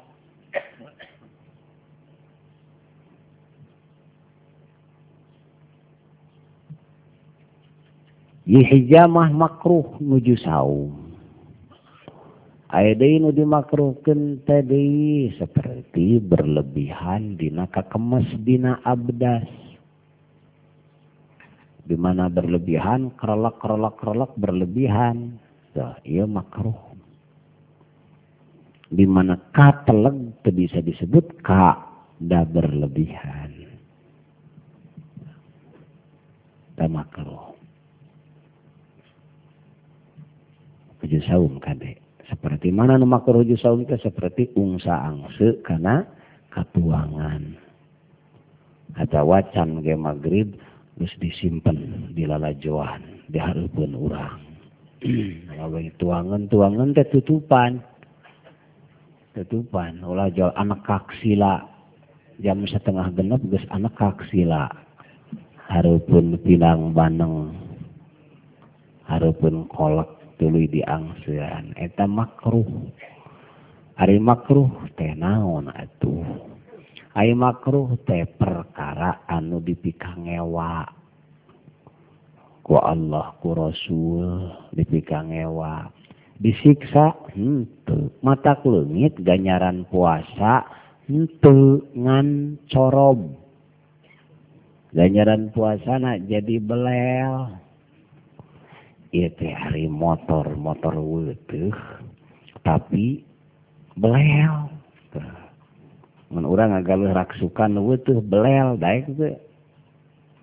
Hijamah 8.43 9.31
makruh 9.31 9.95
nuju 10.03 10.35
saum 10.41 11.02
aya 12.73 12.97
deui 12.97 13.21
nu 13.21 13.29
dimakruhkeun 13.29 14.41
teh 14.49 14.65
deui 14.65 15.29
seperti 15.37 16.17
berlebihan 16.17 17.37
dina 17.37 17.69
kakemes 17.69 18.25
dina 18.41 18.81
abdas. 18.81 19.45
Di 21.85 21.93
mana 21.93 22.33
berlebihan 22.33 23.13
kerelak 23.13 23.61
kerelak 23.61 23.95
kerelak 24.01 24.31
berlebihan. 24.41 25.37
Ya 25.77 25.97
iya 26.01 26.25
makruh. 26.25 26.97
Di 28.89 29.05
mana 29.05 29.37
ka 29.53 29.85
teleg 29.85 30.41
bisa 30.41 30.81
disebut 30.81 31.45
ka 31.45 31.77
da 32.17 32.41
berlebihan. 32.41 33.53
Da 36.73 36.89
makruh. 36.89 37.53
Uju 41.03 41.19
saum 41.27 41.59
kade 41.59 42.02
seperti 42.33 42.73
mana 42.73 42.97
nu 42.97 43.05
makruh 43.05 43.45
ruju 43.45 43.61
saung 43.61 43.85
teh 43.85 44.01
seperti 44.01 44.49
ungsa 44.57 44.89
angse 44.89 45.61
karena 45.61 46.01
katuangan. 46.49 47.61
Atau 48.97 49.29
wacan 49.29 49.85
ge 49.85 49.93
maghrib 49.93 50.57
terus 50.97 51.13
disimpan 51.21 52.09
di 52.17 52.25
lalajoan 52.25 53.29
di 53.29 53.37
hareupeun 53.37 53.93
urang. 53.93 54.41
Kalau 55.61 55.77
tuangan 56.01 56.49
tuangan 56.49 56.97
teh 56.97 57.05
tutupan. 57.13 57.77
Tutupan 59.37 60.01
ulah 60.01 60.33
jual 60.33 60.49
anak 60.57 60.81
kaksila. 60.89 61.69
Jam 62.41 62.65
setengah 62.65 63.13
genep 63.13 63.41
geus 63.45 63.65
anak 63.69 63.93
kaksila. 63.93 64.73
Harupun 65.69 66.37
pinang 66.41 66.97
baneng. 66.97 67.53
Harupun 69.05 69.69
kolak 69.69 70.22
tuluy 70.43 70.67
diangsean 70.67 71.71
eta 71.79 72.03
makruh. 72.03 72.67
Ari 73.95 74.19
makruh 74.19 74.91
teh 74.99 75.15
naon 75.15 75.71
atuh? 75.71 76.27
Ari 77.15 77.31
makruh 77.31 77.95
teh 78.03 78.27
perkara 78.27 79.23
anu 79.23 79.63
dipikangewa. 79.63 80.83
Ku 82.59 82.75
Allah 82.75 83.39
ku 83.39 83.55
Rasul 83.55 84.51
dipikangewa. 84.75 85.87
Disiksa 86.35 87.15
henteu. 87.31 88.11
Mata 88.19 88.59
leungit 88.67 89.15
ganyaran 89.23 89.87
puasa 89.87 90.67
henteu 91.07 91.87
ngan 91.95 92.59
corob 92.67 93.39
ganyaran 94.91 95.55
puasana 95.55 96.19
jadi 96.19 96.59
belel. 96.59 97.63
Itu 99.13 99.45
hari 99.53 99.85
motor 99.85 100.57
motor 100.57 100.97
weteuh 100.97 101.69
tapi 102.65 103.21
belel. 103.93 104.73
Mun 106.33 106.49
urang 106.49 106.73
ngagaluh 106.73 107.13
raksukan 107.13 107.77
weutuh 107.77 108.17
belel 108.25 108.81
daek 108.81 109.05
teh 109.13 109.37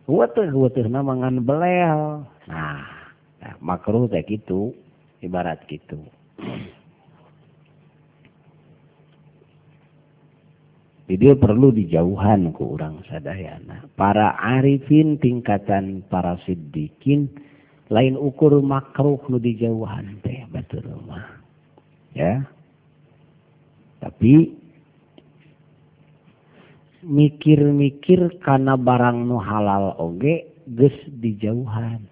weutuh 0.07 0.47
weutuh 0.55 0.87
nama 0.87 1.19
ngan 1.19 1.43
belel. 1.43 2.23
Nah, 2.47 2.87
nah 3.43 3.55
makruh 3.59 4.07
teh 4.07 4.23
gitu 4.23 4.71
ibarat 5.19 5.67
gitu 5.67 5.99
jadi 11.11 11.35
perlu 11.35 11.75
dijauhan 11.75 12.55
ku 12.55 12.79
orang 12.79 13.03
sadayana. 13.11 13.91
Para 13.99 14.39
arifin 14.39 15.19
tingkatan 15.19 16.07
para 16.07 16.39
siddiqin 16.47 17.50
lain 17.91 18.15
ukur 18.15 18.63
makruh 18.63 19.19
nu 19.27 19.43
dijauhan 19.43 20.23
teh 20.23 20.47
betul 20.55 20.87
mah. 21.11 21.43
Ya. 22.15 22.47
Tapi 23.99 24.55
mikir-mikir 27.03 28.41
karena 28.47 28.79
barang 28.79 29.27
nu 29.27 29.43
halal 29.43 29.99
oge 29.99 30.47
ges 30.71 30.95
dijauhan. 31.19 32.07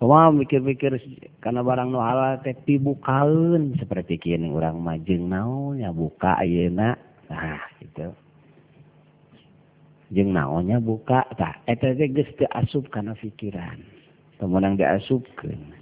Wah 0.00 0.32
mikir-mikir 0.32 0.96
karena 1.44 1.60
barang 1.60 1.92
nu 1.92 2.00
halal 2.00 2.40
teh 2.40 2.56
pibukaun 2.64 3.76
seperti 3.76 4.16
kini 4.16 4.48
orang 4.48 4.80
majeng 4.80 5.28
naonnya 5.28 5.92
buka 5.92 6.40
ayeuna 6.40 6.96
nah 7.28 7.60
gitu. 7.76 8.08
Jeng 10.16 10.32
naonnya 10.32 10.80
buka 10.80 11.28
tah. 11.36 11.60
Eta 11.68 11.92
teh 11.92 12.08
geus 12.08 12.32
teu 12.40 12.48
asup 12.56 12.88
kana 12.88 13.12
pikiran 13.20 13.93
menang 14.46 14.76
diasupkan 14.78 15.74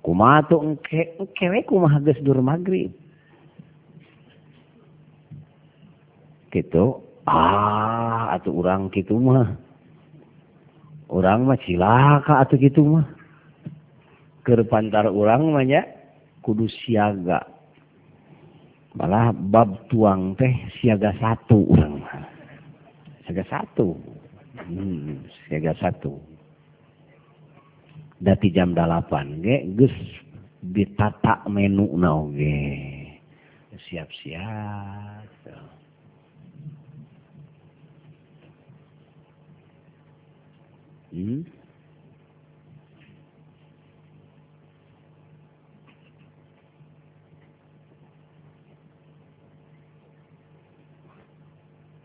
kuma 0.00 0.40
to 0.48 0.56
engke 0.58 1.14
engkewe 1.20 1.60
kumaha 1.68 2.00
geus 2.02 2.18
dur 2.24 2.40
magrib 2.40 2.90
gitu. 6.50 7.00
Ah 7.24 8.34
atuh 8.34 8.54
orang 8.58 8.90
gitu 8.90 9.16
mah. 9.16 9.54
Orang 11.10 11.46
mah 11.46 11.58
cilaka 11.62 12.42
atuh 12.42 12.58
gitu 12.58 12.82
mah. 12.82 13.06
Kerpantar 14.42 15.06
orang 15.10 15.46
mah 15.54 15.64
ya, 15.66 15.86
kudu 16.42 16.66
siaga. 16.66 17.46
Malah 18.98 19.30
bab 19.30 19.86
tuang 19.86 20.34
teh 20.34 20.50
siaga 20.82 21.14
satu 21.22 21.70
orang, 21.70 22.02
mah. 22.02 22.26
Siaga 23.26 23.44
satu. 23.46 23.94
Hmm, 24.66 25.22
siaga 25.46 25.70
satu 25.78 26.18
dati 28.20 28.52
jam 28.52 28.76
delapan 28.76 29.40
ge 29.40 29.64
gus 29.74 29.96
ditata 30.60 31.48
menu 31.48 31.88
na 31.96 32.20
oge 32.20 32.60
siap-siap 33.88 35.28
Hmm? 41.10 41.42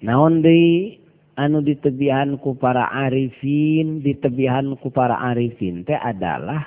Naon 0.02 0.42
deui 0.42 1.05
anu 1.36 1.60
ditebihanku 1.60 2.56
para 2.56 2.88
Arifin 2.88 4.00
ditebihanku 4.00 4.88
para 4.96 5.20
Arifin 5.20 5.84
teh 5.84 6.00
adalah 6.00 6.64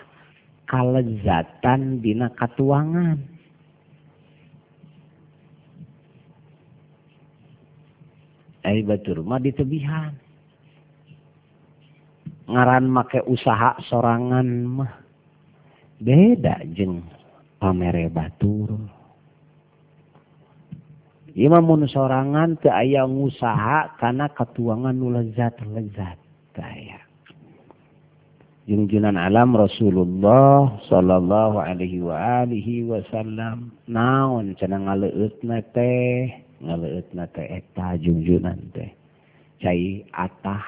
kalezatan 0.68 2.04
dina 2.04 2.28
katuangan. 2.36 3.18
Ai 8.68 8.84
batur 8.84 9.24
mah 9.24 9.40
ditebihan. 9.40 10.12
Ngaran 12.48 12.84
make 12.88 13.24
usaha 13.24 13.80
sorangan 13.88 14.48
mah. 14.68 14.92
Beda 15.98 16.60
jeng 16.76 17.02
pamere 17.56 18.12
batur 18.12 18.97
Imam 21.38 21.62
mun 21.62 21.86
sorangan 21.86 22.58
teu 22.58 22.74
aya 22.74 23.06
ngusaha 23.06 23.94
karena 24.02 24.26
katuangan 24.34 24.90
nu 24.90 25.14
lezat-lezat. 25.14 26.18
kaya. 26.50 26.98
Junjunan 28.66 29.14
alam 29.14 29.54
Rasulullah 29.54 30.82
sallallahu 30.90 31.62
alaihi 31.62 32.02
wa 32.02 32.42
alihi 32.42 32.90
wasallam 32.90 33.70
naon 33.86 34.58
cenah 34.58 34.82
ngaleueutna 34.82 35.62
teh 35.70 36.26
ngaleueutna 36.58 37.30
teh 37.30 37.46
eta 37.48 37.94
junjunan 38.02 38.58
teh 38.74 38.90
cai 39.62 40.02
atah 40.10 40.66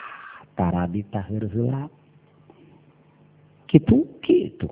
taradi 0.55 1.03
tahir 1.11 1.51
heula 1.51 1.91
kitu 3.67 4.07
kitu 4.23 4.71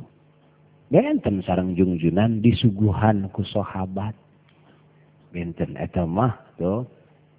benten 0.89 1.43
sarang 1.45 1.75
junjunan 1.75 2.41
disuguhan 2.41 3.29
ku 3.35 3.45
sahabat 3.45 4.17
bintul 5.31 5.73
mah 6.09 6.35
tuh 6.57 6.89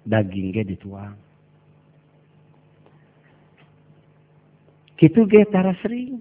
daging 0.06 0.54
ge 0.54 0.62
dituang. 0.64 1.16
Kitu 5.00 5.24
ge 5.28 5.48
tara 5.48 5.72
sering. 5.80 6.20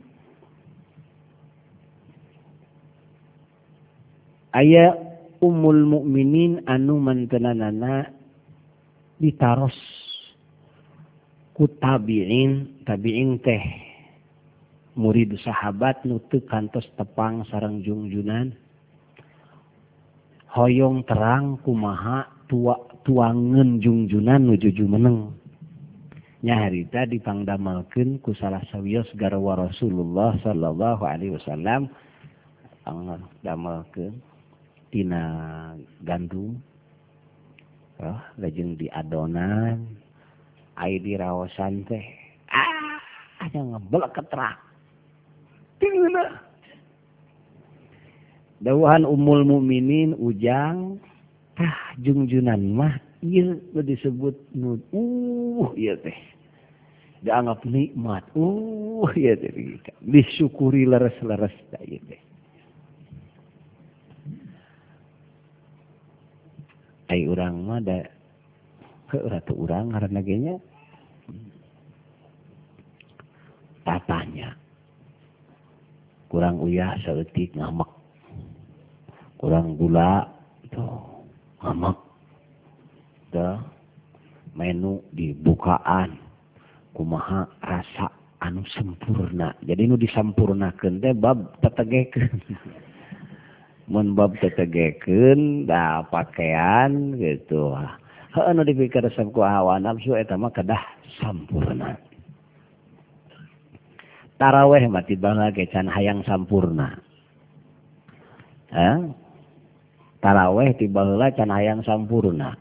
Aya 4.56 4.98
umul 5.40 5.86
mukminin 5.86 6.64
anu 6.66 6.98
mantenanana 6.98 8.10
ditaros 9.22 9.76
ku 11.54 11.68
tabiin 11.70 12.82
tabiin 12.88 13.38
teh 13.44 13.62
murid 14.96 15.36
sahabat 15.44 16.02
nutu 16.08 16.42
kantos 16.48 16.88
tepang 16.96 17.46
sarang 17.52 17.84
jungjunan 17.84 18.56
hoyong 20.54 21.06
terang 21.06 21.58
kumaha 21.62 22.26
tua 22.50 22.76
tuangan 23.06 23.78
jungjunan 23.78 24.50
nujuju 24.50 24.86
meneng 24.90 25.34
nyarita 26.42 27.04
dipangdamalkan 27.06 28.18
ku 28.24 28.32
salah 28.38 28.64
sawios 28.72 29.08
garwa 29.20 29.60
Rasulullah 29.68 30.40
sallallahu 30.40 31.04
alaihi 31.04 31.36
wasallam. 31.36 31.92
Damalkan 33.46 34.18
tina 34.90 35.22
gandum 36.02 36.58
oh, 38.02 38.20
lajeng 38.42 38.74
di 38.82 38.90
adonan 38.90 39.86
air 40.74 40.98
di 40.98 41.14
rawasan 41.14 41.86
teh. 41.86 42.02
Ah 42.50 42.98
ada 43.46 43.60
ngebelak 43.62 44.12
keterak 44.18 44.58
tinggal 45.78 46.28
Dawuhan 48.60 49.08
umul 49.08 49.48
mukminin 49.48 50.20
ujang 50.20 51.00
tah 51.56 51.96
jungjunan 52.04 52.60
mah 52.76 53.00
ieu 53.24 53.56
disebut 53.72 54.36
nu 54.52 54.76
uh 54.92 55.72
ieu 55.80 55.96
teh. 56.04 56.20
Dianggap 57.24 57.64
nikmat. 57.64 58.28
Uh 58.36 59.08
ieu 59.16 59.36
teh 59.40 59.52
disyukuri 60.04 60.84
leres-leres 60.84 61.56
da 61.72 61.80
ieu 61.88 62.04
teh. 62.04 62.20
Ai 67.10 67.24
urang 67.32 67.64
mah 67.64 67.80
da 67.80 68.04
ke 69.10 69.18
ratu 69.24 69.56
urang 69.56 69.90
karena 69.90 70.20
genya 70.22 70.56
tatanya 73.82 74.54
kurang 76.30 76.62
uyah 76.62 76.94
seletik 77.02 77.58
ngamek 77.58 77.99
kurang 79.40 79.80
gula. 79.80 80.28
Tuh. 80.70 81.24
Ngamak 81.64 81.98
tuh. 83.32 83.58
Menu 84.54 85.00
dibukaan 85.16 86.20
kumaha 86.92 87.48
rasa 87.64 88.12
anu 88.44 88.68
sempurna. 88.68 89.56
Jadi 89.64 89.88
nu 89.88 89.96
disampurnakeun 89.96 91.00
teh 91.00 91.16
bab 91.16 91.56
tetegekeun. 91.64 92.44
Mun 93.92 94.14
bab 94.20 94.36
tetegekeun 94.44 95.64
da 95.64 96.04
pakaian 96.12 97.16
gitu. 97.16 97.72
Heuh 98.36 98.52
nu 98.52 98.62
dipikir 98.68 99.02
resep 99.02 99.32
ku 99.32 99.42
hawa 99.42 99.80
nafsu 99.80 100.14
eta 100.20 100.36
mah 100.36 100.52
kedah 100.52 100.84
sampurna. 101.24 101.96
Taraweh 104.40 104.88
mati 104.88 105.20
bangga 105.20 105.52
kecan 105.52 105.88
hayang 105.92 106.24
sampurna. 106.24 107.00
Eh? 108.72 108.98
taraweh 110.20 110.76
tibalah 110.76 111.32
can 111.36 111.52
hayang 111.52 111.84
sampurna 111.84 112.56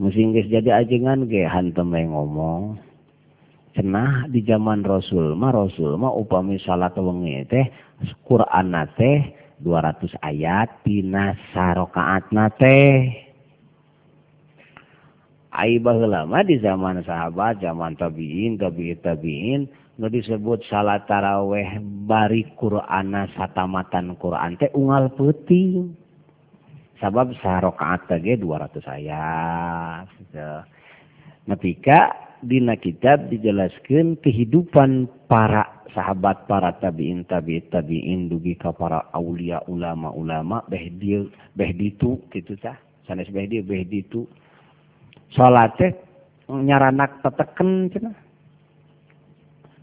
musim 0.00 0.32
geus 0.32 0.48
jadi 0.48 0.84
ajengan 0.84 1.28
ge 1.28 1.44
hantem 1.44 1.92
ngomong 1.92 2.80
cenah 3.76 4.28
di 4.28 4.44
zaman 4.44 4.84
Rasul 4.84 5.36
mah 5.36 5.52
Rasul 5.52 5.96
mah 5.96 6.12
upami 6.12 6.60
salat 6.60 6.96
wengi 6.96 7.44
teh 7.48 7.66
Quran 8.24 8.72
teh 8.96 9.32
200 9.62 10.18
ayat 10.20 10.82
tina 10.84 11.36
sarakaat 11.54 12.28
teh 12.58 13.22
Aibah 15.52 16.00
lama 16.08 16.40
di 16.40 16.56
zaman 16.64 17.04
sahabat, 17.04 17.60
zaman 17.60 17.92
tabiin, 18.00 18.56
tabiin, 18.56 18.96
tabiin, 19.04 19.60
nu 20.00 20.08
disebut 20.08 20.64
salat 20.64 21.04
taraweh 21.04 21.76
bari 22.08 22.48
Qur'ana 22.56 23.28
satamatan 23.36 24.16
Qur'an 24.16 24.56
teh 24.56 24.72
unggal 24.72 25.12
peuting. 25.12 25.92
sabab 27.02 27.34
sarokaat 27.42 28.06
tege 28.06 28.38
200 28.38 28.78
ayat. 28.86 30.06
Nepika 31.50 32.14
dina 32.46 32.78
kitab 32.78 33.26
dijelaskan 33.26 34.22
kehidupan 34.22 35.10
para 35.26 35.82
sahabat 35.90 36.46
para 36.46 36.78
tabiin 36.78 37.26
tabi 37.26 37.58
tabiin 37.66 38.30
dugi 38.30 38.54
ka 38.54 38.70
para 38.70 39.10
aulia 39.10 39.58
ulama 39.66 40.14
ulama 40.14 40.62
beh 40.70 40.86
dia 41.02 41.26
beh 41.58 41.74
ditu 41.74 42.22
gitu 42.30 42.54
cah 42.62 42.78
sanes 43.04 43.28
beh 43.28 43.50
dia 43.50 43.60
beh 43.60 43.82
ditu 43.84 44.24
salate 45.34 45.98
nyaranak 46.46 47.18
teteken 47.26 47.90
cenah. 47.90 48.16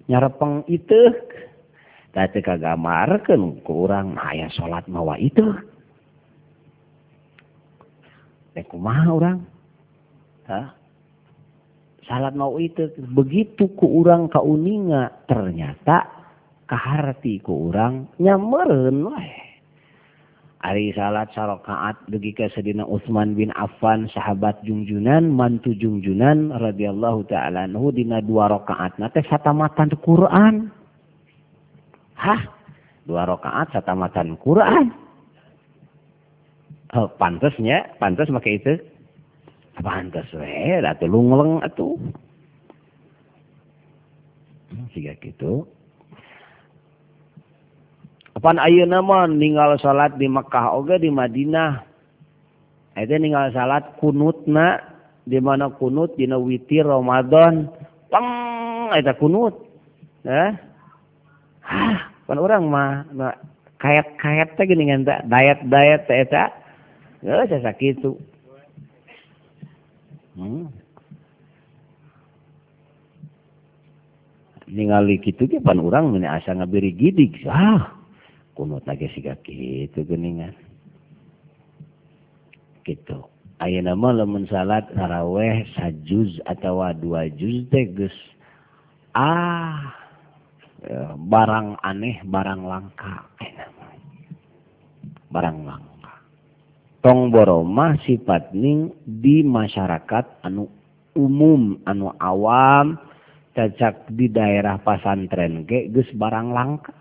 Nyarepeng 0.09 0.65
itu 0.65 0.97
tadi 2.15 2.41
kagamar 2.41 3.21
kan 3.27 3.61
kurang. 3.61 4.17
Ayah 4.17 4.49
salat 4.57 4.89
mawa 4.89 5.15
itu 5.21 5.45
Rek 8.57 8.65
kumaha 8.69 9.09
orang? 9.13 9.37
Hah? 10.49 10.73
Salat 12.09 12.33
mau 12.33 12.57
itu 12.57 12.89
begitu 13.13 13.69
ku 13.77 14.01
urang 14.01 14.33
kauninga 14.33 15.29
ternyata 15.29 16.09
kaharti 16.65 17.37
ku 17.45 17.69
urang 17.69 18.09
nyameren 18.17 19.05
weh 19.05 19.49
Ari 20.59 20.91
salat 20.91 21.31
sarokaat 21.31 22.11
dugi 22.11 22.35
ka 22.35 22.51
sedina 22.51 22.83
Utsman 22.83 23.31
bin 23.31 23.47
Affan 23.55 24.11
sahabat 24.11 24.59
Jungjunan 24.67 25.31
mantu 25.31 25.71
Jungjunan 25.71 26.51
radhiyallahu 26.51 27.31
taala 27.31 27.63
anhu 27.63 27.95
dina 27.95 28.19
dua 28.19 28.51
rakaat 28.51 28.99
na 28.99 29.07
teh 29.07 29.23
satamatan 29.23 29.95
Quran. 30.03 30.67
Hah? 32.19 32.43
Dua 33.07 33.23
rakaat 33.23 33.71
satamatan 33.71 34.35
Quran. 34.35 34.91
Oh, 36.89 37.05
pantasnya 37.05 37.85
pantas 38.01 38.33
pakai 38.33 38.57
itu 38.57 38.73
pantas 39.79 40.25
we 40.33 40.81
atau 40.81 41.05
lungleng 41.05 41.61
atuh 41.61 41.95
hmm, 44.73 44.89
siga 44.91 45.13
gitu 45.21 45.69
Apaan 48.39 48.55
ayeuna 48.55 49.03
mah 49.03 49.27
ninggal 49.27 49.75
salat 49.83 50.15
di 50.15 50.23
Mekah 50.23 50.71
oge 50.71 50.95
di 50.95 51.11
Madinah. 51.11 51.83
Eta 52.95 53.19
ninggal 53.19 53.51
salat 53.51 53.99
kunutna 53.99 54.79
di 55.27 55.43
mana 55.43 55.67
kunut 55.75 56.15
dina 56.15 56.39
witir 56.39 56.87
Ramadan. 56.87 57.67
Pang 58.07 58.27
eta 58.95 59.11
kunut. 59.19 59.59
Eh? 60.23 60.55
Hah, 61.67 61.99
pan 62.23 62.39
urang 62.39 62.71
mah 62.71 63.03
kayak-kayak 63.75 64.55
teh 64.55 64.63
geuningan 64.71 65.03
teh 65.03 65.19
diet-diet 65.27 66.07
teh 66.07 66.23
eta 66.23 66.58
Eh, 67.19 67.47
saya 67.51 67.75
itu. 67.83 68.15
Hmm. 70.39 70.71
Ningali 74.69 75.19
gitu 75.19 75.49
ge 75.49 75.59
pan 75.59 75.81
urang 75.81 76.13
mene 76.15 76.29
asa 76.29 76.55
ngabiri 76.55 76.95
gidik. 76.95 77.43
Ah, 77.49 77.91
Kunut 78.55 78.83
lagi 78.87 79.11
siga 79.11 79.35
gitu 79.43 80.03
geningan. 80.07 80.55
Gitu. 82.87 83.23
Ayeuna 83.59 83.95
mah 83.95 84.15
lamun 84.15 84.47
salat 84.47 84.87
taraweh 84.95 85.67
sajuz 85.75 86.39
atau 86.47 86.79
dua 86.95 87.27
juz 87.35 87.67
teh 87.67 87.91
geus 87.91 88.15
ah 89.11 89.91
barang 91.19 91.75
aneh, 91.83 92.23
barang 92.23 92.61
langka. 92.63 93.27
Eh, 93.43 93.51
barang 95.27 95.57
langka. 95.67 95.88
tong 96.99 97.31
boromah 97.31 97.95
sifat 98.03 98.51
ning 98.51 98.91
di 99.03 99.39
masyarakat 99.43 100.43
anu 100.43 100.67
umum 101.15 101.79
anu 101.87 102.11
awam 102.19 102.99
cacak 103.55 104.07
di 104.13 104.27
daerah 104.31 104.79
pasantren 104.79 105.63
ge 105.67 105.91
geus 105.91 106.07
barang 106.15 106.51
langka. 106.51 106.95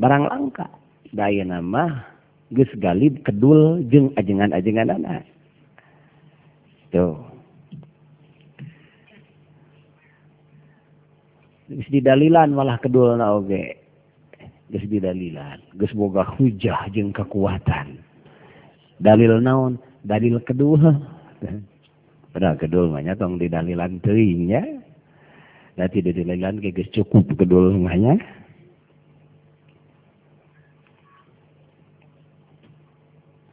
Barang 0.00 0.24
langka. 0.28 0.68
Daya 1.10 1.42
nama 1.44 2.06
geus 2.54 2.70
galib 2.78 3.20
kedul 3.26 3.84
jeung 3.88 4.14
ajengan-ajengan 4.16 4.94
anak 4.94 5.26
tuh. 6.92 7.18
Geus 11.68 11.88
didalilan 11.88 12.52
malah 12.52 12.78
kedul 12.80 13.16
na 13.16 13.36
oge. 13.36 13.80
Geus 14.70 14.86
didalilan. 14.86 15.58
Geus 15.76 15.92
boga 15.92 16.22
hujah 16.38 16.86
jeung 16.94 17.10
kekuatan 17.10 18.00
dalil 19.00 19.40
naon? 19.40 19.80
Dalil 20.04 20.38
kedua. 20.44 20.96
Padahal 22.32 22.56
kedul 22.60 22.94
mah 22.94 23.02
tong 23.18 23.40
didalilan 23.40 23.98
teuing 24.04 24.46
nya. 24.46 24.62
Da 25.74 25.88
tidak 25.88 26.14
didalilan 26.14 26.60
ge 26.60 26.70
geus 26.70 26.92
cukup 26.94 27.26
kedul 27.34 27.74
mah 27.80 27.96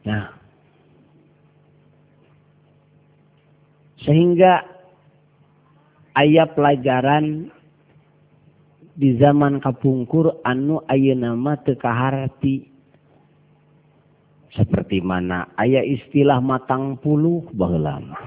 nah. 0.06 0.26
Sehingga 3.98 4.64
ayat 6.16 6.56
pelajaran 6.56 7.52
di 8.98 9.14
zaman 9.14 9.62
kapungkur 9.62 10.42
anu 10.42 10.82
aya 10.90 11.14
nama 11.14 11.54
tekaharti 11.62 12.66
seperti 14.50 14.98
mana 14.98 15.46
ayaah 15.54 15.86
istilah 15.86 16.42
matang 16.42 16.98
puluh 16.98 17.46
bah 17.54 17.70
lama 17.78 18.18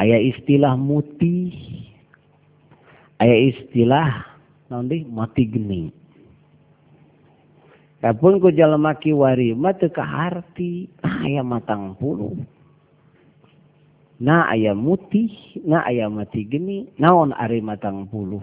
istilah 0.00 0.78
muti. 0.78 1.52
Ayaah 3.20 3.40
istilah 3.52 4.08
nanti 4.72 5.04
mati 5.04 5.44
geni. 5.44 5.92
Kapun 8.00 8.40
ku 8.40 8.48
jalamaki 8.48 9.12
warima 9.12 9.76
teu 9.76 9.92
kaharti, 9.92 10.88
nah 11.04 11.20
aya 11.20 11.44
matang 11.44 12.00
puluh. 12.00 12.32
na 14.20 14.44
aya 14.52 14.76
mutih, 14.76 15.32
na 15.64 15.80
aya 15.84 16.08
mati 16.12 16.44
geni, 16.44 16.92
naon 17.00 17.32
ari 17.32 17.64
matang 17.64 18.04
puluh. 18.08 18.40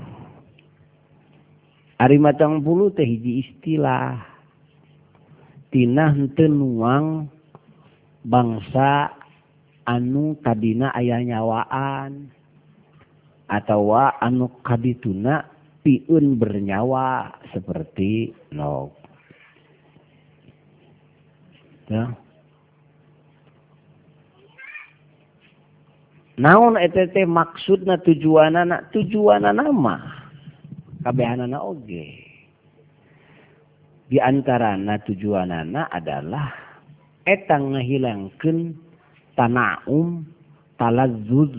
Ari 1.98 2.22
matang 2.22 2.62
puluh 2.62 2.94
teh 2.94 3.06
hiji 3.06 3.42
istilah. 3.42 4.22
Tina 5.74 6.14
tenuang 6.38 7.26
bangsa 8.22 9.12
anu 9.86 10.38
tadina 10.46 10.94
ayah 10.94 11.22
nyawaan. 11.26 12.30
Atau 13.50 13.96
anu 13.98 14.52
kadituna 14.62 15.48
piun 15.82 16.36
bernyawa 16.36 17.32
seperti 17.56 18.36
no 18.52 18.92
Ya. 21.88 22.12
Naon 26.36 26.76
etete 26.76 27.24
maksudna 27.24 27.96
tujuan 28.04 28.60
anak 28.60 28.92
tujuan 28.92 29.48
nama. 29.48 30.17
kabehanana 31.04 31.60
oge. 31.62 32.06
Di 34.08 34.18
antara 34.24 34.80
na 34.80 34.96
tujuanana 35.04 35.92
adalah 35.92 36.48
etang 37.28 37.76
ngahilangkeun 37.76 38.72
tanaum 39.36 40.24
talazzuz 40.80 41.52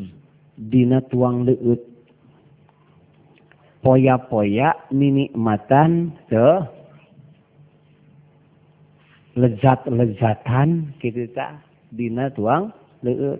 dina 0.56 1.04
tuang 1.12 1.44
leut. 1.44 1.84
Poya-poya 3.78 4.90
ninikmatan 4.90 6.16
ke 6.26 6.48
lezat-lezatan 9.38 10.98
kita 10.98 11.62
dina 11.94 12.32
tuang 12.32 12.72
leut. 13.04 13.38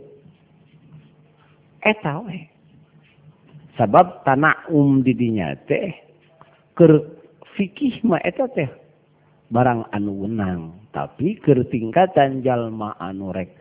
Eta 1.82 2.22
we. 2.22 2.57
sabab 3.78 4.26
tanakum 4.26 5.06
didinya 5.06 5.54
teh 5.70 5.94
ker 6.74 6.98
fikih 7.54 8.02
ma 8.02 8.18
eta 8.26 8.50
teh 8.50 8.66
barang 9.54 9.86
anu 9.94 10.26
wenang. 10.26 10.74
Tapi 10.90 11.38
ker 11.38 11.62
tingkatan 11.70 12.42
jalma 12.42 12.98
anu 12.98 13.30
rek 13.30 13.54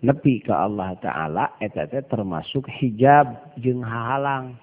nepi 0.00 0.40
ke 0.40 0.50
Allah 0.50 0.96
taala 1.04 1.52
eta 1.60 1.84
teh 1.84 2.00
termasuk 2.08 2.64
hijab 2.80 3.56
jeung 3.60 3.84
hahalang. 3.84 4.56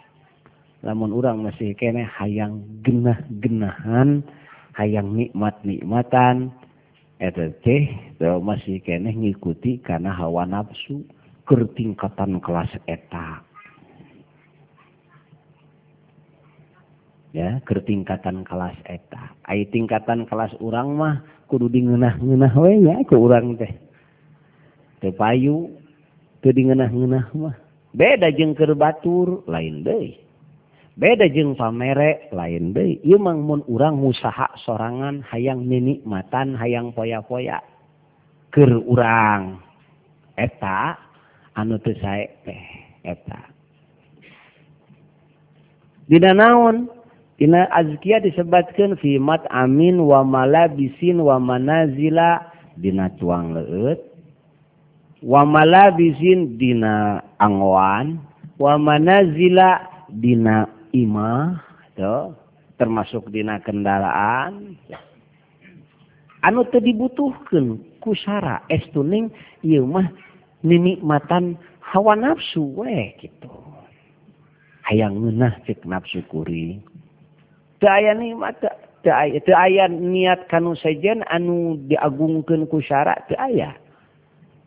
Lamun 0.82 1.14
urang 1.14 1.46
masih 1.46 1.78
kene 1.78 2.06
hayang 2.06 2.62
genah-genahan 2.82 4.26
hayang 4.74 5.14
nikmat-nikmatan 5.14 6.50
eta 7.22 7.54
teh 7.62 7.94
masih 8.42 8.82
kene 8.82 9.14
ngikuti 9.14 9.86
karena 9.86 10.10
hawa 10.14 10.50
nafsu 10.50 11.06
ker 11.46 11.62
tingkatan 11.78 12.42
kelas 12.42 12.74
eta. 12.90 13.46
ya 17.36 17.60
ke 17.68 17.76
tingkatan 17.84 18.48
kelas 18.48 18.80
eta. 18.88 19.36
Ai 19.44 19.68
tingkatan 19.68 20.24
kelas 20.24 20.56
urang 20.64 20.96
mah 20.96 21.20
kudu 21.52 21.68
di 21.68 21.84
ngenah-ngenah 21.84 22.54
we 22.56 22.88
ya 22.88 22.96
ke 23.04 23.16
urang 23.20 23.60
teh. 23.60 23.76
Teu 25.04 25.12
payu 25.12 25.76
teu 26.40 26.56
di 26.56 26.64
ngenah-ngenah 26.64 27.26
mah. 27.36 27.56
Beda 27.92 28.32
jeung 28.32 28.56
keur 28.56 28.72
batur 28.80 29.44
lain 29.52 29.84
deui. 29.84 30.16
Beda 30.96 31.28
jeung 31.28 31.60
pamere 31.60 32.32
lain 32.32 32.72
deui. 32.72 33.04
Ieu 33.04 33.20
mah 33.20 33.36
mun 33.36 33.68
urang 33.68 34.00
musaha 34.00 34.56
sorangan 34.64 35.20
hayang 35.28 35.68
ninikmatan 35.68 36.56
hayang 36.56 36.96
poya-poya. 36.96 37.60
Keur 38.56 38.80
urang. 38.80 39.60
Eta 40.40 40.96
anu 41.60 41.76
teu 41.84 42.00
sae 42.00 42.32
teh 42.48 42.64
eta. 43.04 43.52
Dina 46.08 46.32
naon? 46.32 46.95
Ina 47.36 47.68
azkiyah 47.68 48.24
disebatkan 48.24 48.96
fi 49.04 49.20
mat 49.20 49.44
amin 49.52 50.00
wa 50.00 50.24
malabisin 50.24 51.20
wa 51.20 51.36
manazila 51.36 52.48
dina 52.80 53.12
tuang 53.20 53.52
leut. 53.52 54.00
Wa 55.20 55.44
malabisin 55.44 56.56
dina 56.56 57.20
angwan. 57.44 58.24
Wa 58.56 58.80
manazila 58.80 59.84
dina 60.08 60.64
imah. 60.96 61.60
Tuh. 62.00 62.32
Termasuk 62.80 63.28
dina 63.36 63.60
kendaraan. 63.60 64.80
Anu 66.46 66.62
teu 66.72 66.80
dibutuhkeun 66.80 67.82
ku 68.00 68.14
kusara 68.14 68.62
estuning 68.70 69.34
ieu 69.66 69.82
mah 69.84 70.06
ninikmatan 70.62 71.58
hawa 71.82 72.14
nafsu 72.14 72.62
we 72.78 73.18
gitu. 73.18 73.50
Hayang 74.86 75.18
ngeunah 75.18 75.58
cek 75.66 75.82
nafsu 75.90 76.22
kuring. 76.30 76.86
aya 77.84 78.16
nikmat 78.16 78.56
aya 79.52 79.86
niat 79.92 80.48
kanu 80.48 80.74
sejen 80.80 81.22
anu 81.28 81.76
diagungkan 81.92 82.64
kusyarat 82.72 83.28
ke 83.28 83.36
ayah 83.38 83.76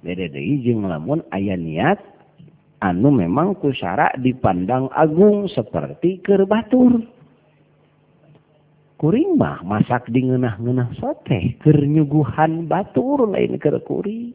beda 0.05 0.29
izin 0.37 0.85
lamun 0.85 1.25
aya 1.33 1.57
niat 1.57 1.99
anu 2.83 3.11
memang 3.11 3.59
kusyarat 3.59 4.15
dipandang 4.23 4.87
agung 4.95 5.51
seperti 5.51 6.23
kerbatur. 6.23 7.03
Kuring 8.99 9.39
mah 9.39 9.63
masak 9.63 10.11
di 10.11 10.27
ngenah-ngenah 10.27 10.99
sote 10.99 11.55
kernyuguhan 11.63 12.67
batur 12.67 13.31
lain 13.31 13.55
kerkuri 13.63 14.35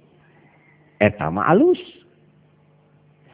etama 1.04 1.44
alus. 1.52 1.80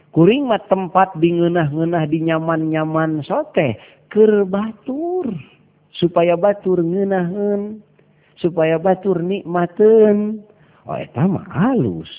Kuring 0.10 0.50
mah 0.50 0.66
tempat 0.66 1.22
di 1.22 1.38
ngenah-ngenah 1.38 2.04
di 2.10 2.26
nyaman-nyaman 2.26 3.22
sote 3.22 3.78
kerbatur 4.10 5.09
batur 5.20 5.36
supaya 6.00 6.34
batur 6.40 6.80
ngenaheun 6.80 7.84
supaya 8.40 8.80
batur 8.80 9.20
nikmateun 9.20 10.40
oh 10.88 10.96
eta 10.96 11.28
mah 11.28 11.44
alus 11.76 12.12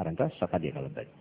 Arangkas 0.00 0.32
sakadi 0.40 0.72
kalau 0.72 0.88
tadi. 0.96 1.12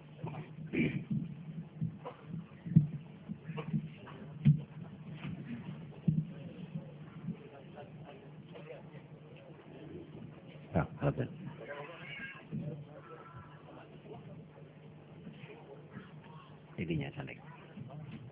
Ya, 10.71 10.87
ada. 11.03 11.27
Jadinya 16.79 17.11
saling. 17.19 17.35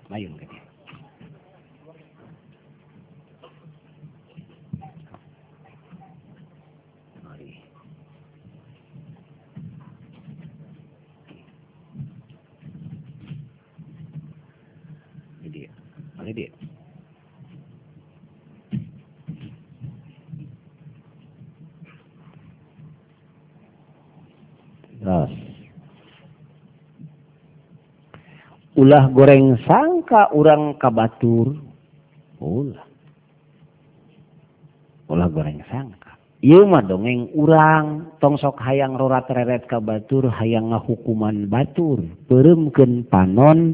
Mayun 0.07 0.39
ke 0.39 0.47
àǹfààní 16.27 16.33
díẹ̀. 16.33 16.53
Nah. 25.01 25.29
Ulah 28.77 29.05
goreng 29.09 29.57
sangka 29.65 30.29
orang 30.35 30.77
kabatur. 30.77 31.55
Ulah. 32.37 32.85
Ulah 35.09 35.29
goreng 35.31 35.63
sangka. 35.71 36.13
Iya 36.37 36.61
mah 36.69 36.85
dongeng 36.85 37.33
urang 37.33 38.13
tongsok 38.21 38.61
hayang 38.61 38.93
rorat 38.93 39.25
reret 39.33 39.65
kabatur 39.65 40.29
hayang 40.29 40.69
ngahukuman 40.69 41.49
batur. 41.49 42.05
Peremken 42.29 43.09
panon 43.09 43.73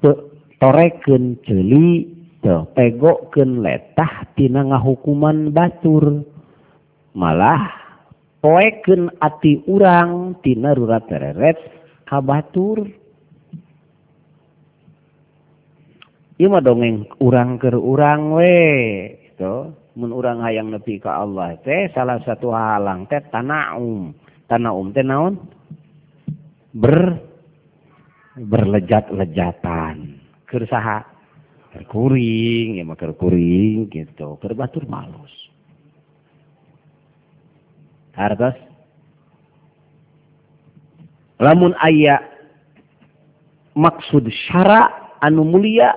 pe 0.00 0.27
toreken 0.58 1.38
celi 1.46 2.06
teu 2.42 2.66
pegokeun 2.74 3.62
letah 3.62 4.30
tina 4.38 4.62
ngahukuman 4.66 5.50
batur 5.50 6.22
malah 7.14 7.70
poeken 8.38 9.10
ati 9.18 9.66
urang 9.66 10.38
tina 10.42 10.74
rurat 10.74 11.06
tereret 11.10 11.58
ka 12.06 12.22
batur 12.22 12.86
ieu 16.38 16.46
mah 16.46 16.62
dongeng 16.62 17.10
urang 17.18 17.58
keur 17.58 17.74
urang 17.78 18.38
we 18.38 18.58
gitu. 19.38 19.74
Mun 19.98 20.14
urang 20.14 20.38
hayang 20.46 20.70
nepi 20.70 21.02
ka 21.02 21.26
Allah 21.26 21.58
teh 21.66 21.90
salah 21.90 22.22
satu 22.22 22.54
halang 22.54 23.10
teh 23.10 23.18
tanaum 23.34 24.14
tanaum 24.46 24.94
teh 24.94 25.02
naon? 25.02 25.34
Ber 26.70 27.18
berlejat-lejatan. 28.38 30.17
Kersaha 30.48 31.04
kuring 31.92 32.80
ya 32.80 32.84
mah 32.88 32.96
kuring 32.96 33.86
gitu. 33.92 34.40
Keur 34.40 34.56
batur 34.56 34.88
malus. 34.88 35.30
Hartos 38.18 38.58
lamun 41.38 41.70
aya 41.78 42.18
maksud 43.78 44.26
syara 44.48 45.14
anu 45.22 45.46
mulia 45.46 45.94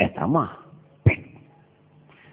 eta 0.00 0.24
mah. 0.24 0.62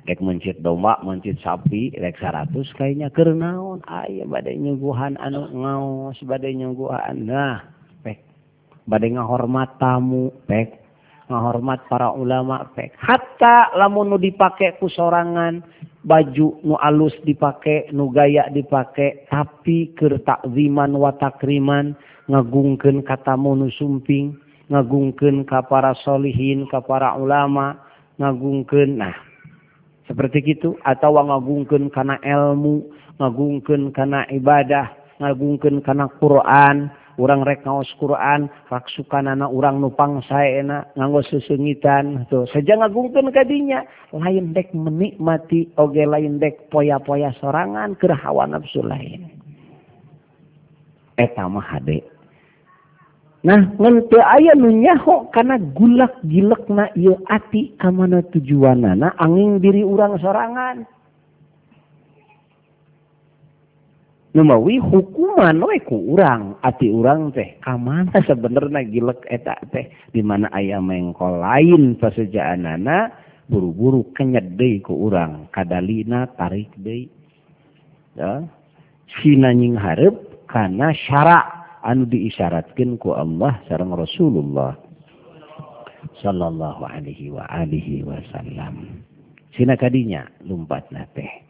Rek 0.09 0.25
mencit 0.25 0.57
domba 0.65 0.97
mencit 1.05 1.37
sapi 1.43 1.93
rek 1.93 2.17
seratus 2.17 2.71
kayaknya. 2.79 3.11
Kernaon 3.11 3.83
ayah 3.85 4.25
badai 4.25 4.57
nyuguhan 4.57 5.19
anu 5.19 5.45
ngaos 5.51 6.17
badai 6.25 6.55
nyuguhan 6.57 7.29
nah 7.29 7.61
pek 8.01 8.23
badai 8.89 9.13
ngahormat 9.13 9.77
tamu 9.77 10.33
pek 10.49 10.88
ngahormat 11.29 11.85
para 11.85 12.09
ulama 12.09 12.65
pek 12.73 12.97
hatta 12.97 13.69
lamun 13.77 14.09
nu 14.09 14.17
dipake 14.17 14.81
ku 14.81 14.89
sorangan 14.89 15.61
baju 16.01 16.57
nu 16.65 16.75
alus 16.81 17.13
dipake 17.21 17.93
nu 17.93 18.09
gaya 18.09 18.49
dipake 18.49 19.29
tapi 19.29 19.93
keur 19.93 20.17
takziman 20.25 20.97
wa 20.97 21.13
takriman 21.13 21.93
ngagungkeun 22.25 23.05
katamu 23.05 23.53
nu 23.53 23.69
sumping 23.77 24.33
ngagungkeun 24.73 25.45
ka 25.45 25.61
para 25.69 25.93
solihin 26.01 26.65
ka 26.65 26.81
para 26.81 27.13
ulama 27.13 27.77
ngagungkeun 28.17 28.97
nah 28.97 29.13
seperti 30.09 30.57
itu 30.57 30.73
atau 30.81 31.13
ngagungkeun 31.13 31.93
kana 31.93 32.17
ilmu 32.25 32.89
ngagungkeun 33.21 33.93
kana 33.93 34.25
ibadah 34.33 34.89
ngagungkeun 35.21 35.85
kana 35.85 36.09
Quran 36.17 36.89
urang 37.19 37.43
rek 37.43 37.67
ngaos 37.67 37.91
Quran 37.99 38.47
raksukanana 38.71 39.51
urang 39.51 39.83
nupang 39.83 40.23
saena 40.23 40.87
nganggo 40.95 41.19
sesengitan. 41.27 42.23
Tuh 42.31 42.47
saja 42.47 42.79
ngagungkeun 42.79 43.35
kadinya 43.35 43.83
lain 44.15 44.55
dek 44.55 44.71
menikmati 44.71 45.67
oge 45.75 46.07
lain 46.07 46.39
dek 46.39 46.71
poya-poya 46.71 47.35
sorangan 47.43 47.99
keur 47.99 48.15
hawa 48.15 48.47
nafsu 48.47 48.79
lain. 48.79 49.27
Eta 51.19 51.43
mah 51.51 51.67
hade. 51.67 51.99
Nah 53.43 53.71
ngan 53.79 54.07
teu 54.11 54.19
aya 54.19 54.55
nu 54.55 54.71
nyaho 54.71 55.27
kana 55.35 55.59
gulak 55.75 56.15
gilekna 56.27 56.91
ieu 56.95 57.19
ati 57.27 57.75
ka 57.79 57.91
mana 57.91 58.23
tujuanana 58.31 59.15
angin 59.19 59.59
diri 59.59 59.83
urang 59.83 60.15
sorangan. 60.19 60.87
numawi 64.33 64.77
hukuman 64.77 65.57
we 65.65 65.81
ku 65.81 66.13
urang. 66.13 66.57
Ati 66.61 66.89
urang 66.91 67.33
teh 67.33 67.57
kamana 67.63 68.13
sebenarnya 68.25 68.85
gilek 68.85 69.25
eta 69.29 69.57
teh? 69.73 69.89
Di 70.13 70.21
mana 70.21 70.51
ayam 70.53 70.89
mengkol 70.89 71.41
lain 71.41 71.97
pasejaan 71.97 72.65
anak 72.65 73.15
buru-buru 73.49 74.05
kenyet 74.13 74.55
deui 74.59 74.81
ku 74.83 74.93
urang. 75.09 75.49
Kadalina 75.49 76.29
tarik 76.37 76.69
deui. 76.77 77.09
Ya. 78.17 78.45
Sinanying 79.21 79.73
hareup 79.73 80.45
kana 80.45 80.93
syara 80.93 81.41
anu 81.81 82.05
diisyaratkeun 82.05 83.01
ku 83.01 83.17
Allah 83.17 83.57
sareng 83.65 83.89
Rasulullah 83.95 84.77
sallallahu 86.21 86.83
alaihi 86.85 87.33
wa 87.33 87.47
alihi 87.49 88.05
wasallam. 88.05 89.01
Sina 89.57 89.73
kadinya 89.73 90.29
lumpatna 90.45 91.09
teh. 91.17 91.48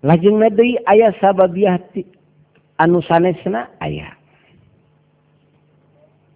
lajeng 0.00 0.40
Dewi 0.56 0.80
ayah 0.88 1.12
sababiyahati 1.20 2.08
anu 2.80 3.04
sanesna 3.04 3.68
ayah 3.84 4.20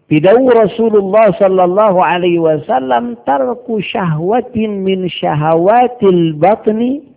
Bidau 0.05 0.45
Rasulullah 0.53 1.33
sallallahu 1.41 1.97
alaihi 2.05 2.37
wasallam 2.37 3.17
tarku 3.25 3.81
syahwatin 3.81 4.85
min 4.85 5.09
syahawatil 5.09 6.37
batni 6.37 7.09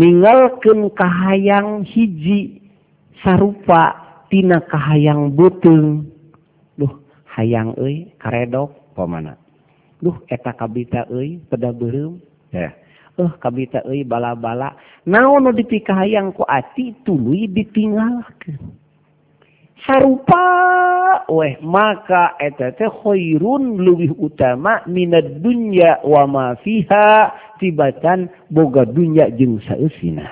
ninggalkeun 0.00 0.88
kahayang 0.96 1.84
hiji 1.84 2.64
sarupa 3.20 4.00
tina 4.32 4.64
kahayang 4.64 5.36
beuteung. 5.36 6.08
Duh, 6.80 7.04
hayang 7.36 7.76
euy 7.76 8.16
karedok 8.16 8.72
pamana. 8.96 9.36
Duh 10.00 10.16
eta 10.32 10.56
kabita 10.56 11.04
euy 11.12 11.36
pada 11.52 11.68
beureum. 11.68 12.16
Ya. 12.48 12.72
Yeah. 12.72 12.72
eh 13.16 13.32
kabita 13.40 13.80
euy 13.88 14.04
bala-bala. 14.04 14.76
Naon 15.08 15.48
nu 15.48 15.50
dipikahayang 15.56 16.36
ku 16.36 16.44
ati 16.44 16.92
tuluy 17.04 17.48
ditinggalkeun. 17.48 18.84
Sarupa 19.84 20.44
weh 21.30 21.56
maka 21.62 22.34
eta 22.42 22.74
teh 22.74 22.90
khairun 22.90 23.80
lebih 23.80 24.18
utama 24.18 24.82
minad 24.90 25.40
dunya 25.40 26.02
wa 26.02 26.26
ma 26.26 26.46
fiha 26.60 27.32
tibatan 27.62 28.28
boga 28.52 28.84
dunya 28.84 29.30
jeung 29.32 29.62
saeusina. 29.64 30.26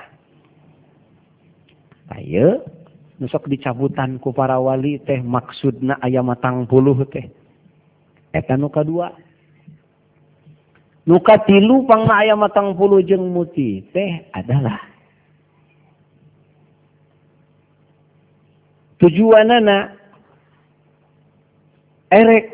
Ayo 2.12 2.66
nusok 3.16 3.48
dicabutan 3.48 4.20
ku 4.20 4.34
para 4.34 4.58
wali 4.60 5.00
teh 5.06 5.22
maksudna 5.22 5.96
aya 6.02 6.20
matang 6.20 6.68
puluh 6.68 7.00
teh. 7.08 7.30
Eta 8.34 8.58
nu 8.58 8.68
kadua. 8.68 9.23
nuka 11.04 11.36
tilu 11.44 11.84
pang 11.84 12.08
na 12.08 12.24
ayam 12.24 12.40
matang 12.40 12.72
puluh 12.76 13.04
jeng 13.04 13.32
muti 13.32 13.84
teh 13.92 14.24
adalah. 14.32 14.80
Tujuan 19.00 19.52
anak 19.52 20.00
erek 22.08 22.44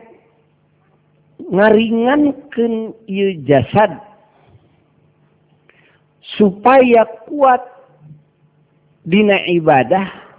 ngaringankan 1.50 2.94
ieu 3.06 3.38
jasad 3.46 3.98
supaya 6.38 7.06
kuat 7.26 7.62
dina 9.06 9.42
ibadah 9.46 10.29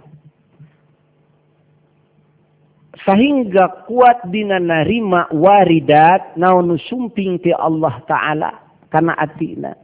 sehingga 3.02 3.86
kuat 3.90 4.30
dina 4.30 4.62
narima 4.62 5.26
waridat 5.34 6.38
naon 6.38 6.78
sumping 6.86 7.38
ti 7.42 7.50
Allah 7.50 7.98
taala 8.06 8.50
kana 8.92 9.16
atina. 9.18 9.74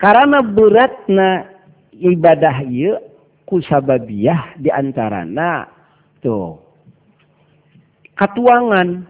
Karena 0.00 0.40
beratna 0.40 1.44
ibadah 1.92 2.64
ieu 2.64 2.96
ku 3.44 3.60
sababiah 3.60 4.56
diantarana 4.56 5.68
tuh. 6.24 6.56
Katuangan. 8.16 9.04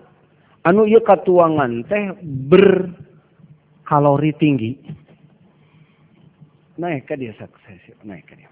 Anu 0.60 0.84
ieu 0.84 1.00
katuangan 1.00 1.86
teh 1.88 2.12
berkalori 2.50 4.32
tinggi. 4.36 4.76
Naik 6.76 7.06
ke 7.08 7.14
dia 7.16 7.32
sukses 7.38 7.80
naik 8.04 8.26
ke 8.28 8.34
dia. 8.36 8.49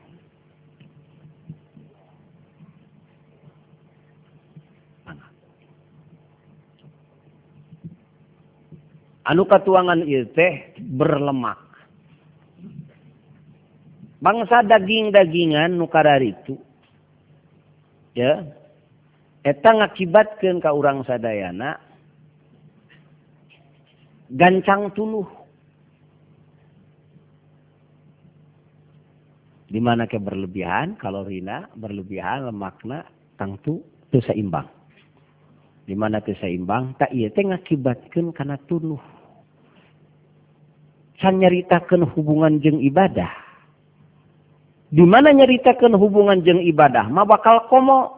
anu 9.29 9.45
katuangan 9.45 10.01
il 10.09 10.33
teh 10.33 10.73
berlemak. 10.81 11.61
Bangsa 14.19 14.67
daging-dagingan 14.67 15.79
nukara 15.79 16.19
itu 16.19 16.59
ya. 18.17 18.43
Eta 19.47 19.71
ngakibatkan 19.71 20.59
ka 20.59 20.75
urang 20.75 21.07
sadayana. 21.07 21.79
Gancang 24.29 24.93
tuluh. 24.93 25.25
Di 29.69 29.79
mana 29.85 30.09
ke 30.09 30.17
berlebihan 30.17 30.97
kalorina 30.97 31.69
berlebihan 31.77 32.49
lemakna 32.49 33.05
tangtu 33.37 33.85
itu 34.09 34.19
seimbang. 34.25 34.67
Di 35.85 35.95
mana 35.97 36.21
itu 36.21 36.35
seimbang 36.41 36.97
tak 36.99 37.13
iya 37.15 37.31
teh 37.31 37.45
ngakibatkan 37.47 38.35
karena 38.35 38.59
tuluh. 38.67 39.18
can 41.19 41.43
nyaritakan 41.43 42.07
hubungan 42.15 42.63
jeng 42.63 42.79
ibadah. 42.83 43.31
Di 44.89 45.05
mana 45.05 45.35
nyaritakan 45.35 45.93
hubungan 45.99 46.41
jeng 46.47 46.65
ibadah? 46.65 47.11
Ma 47.13 47.27
bakal 47.29 47.69
komo. 47.69 48.17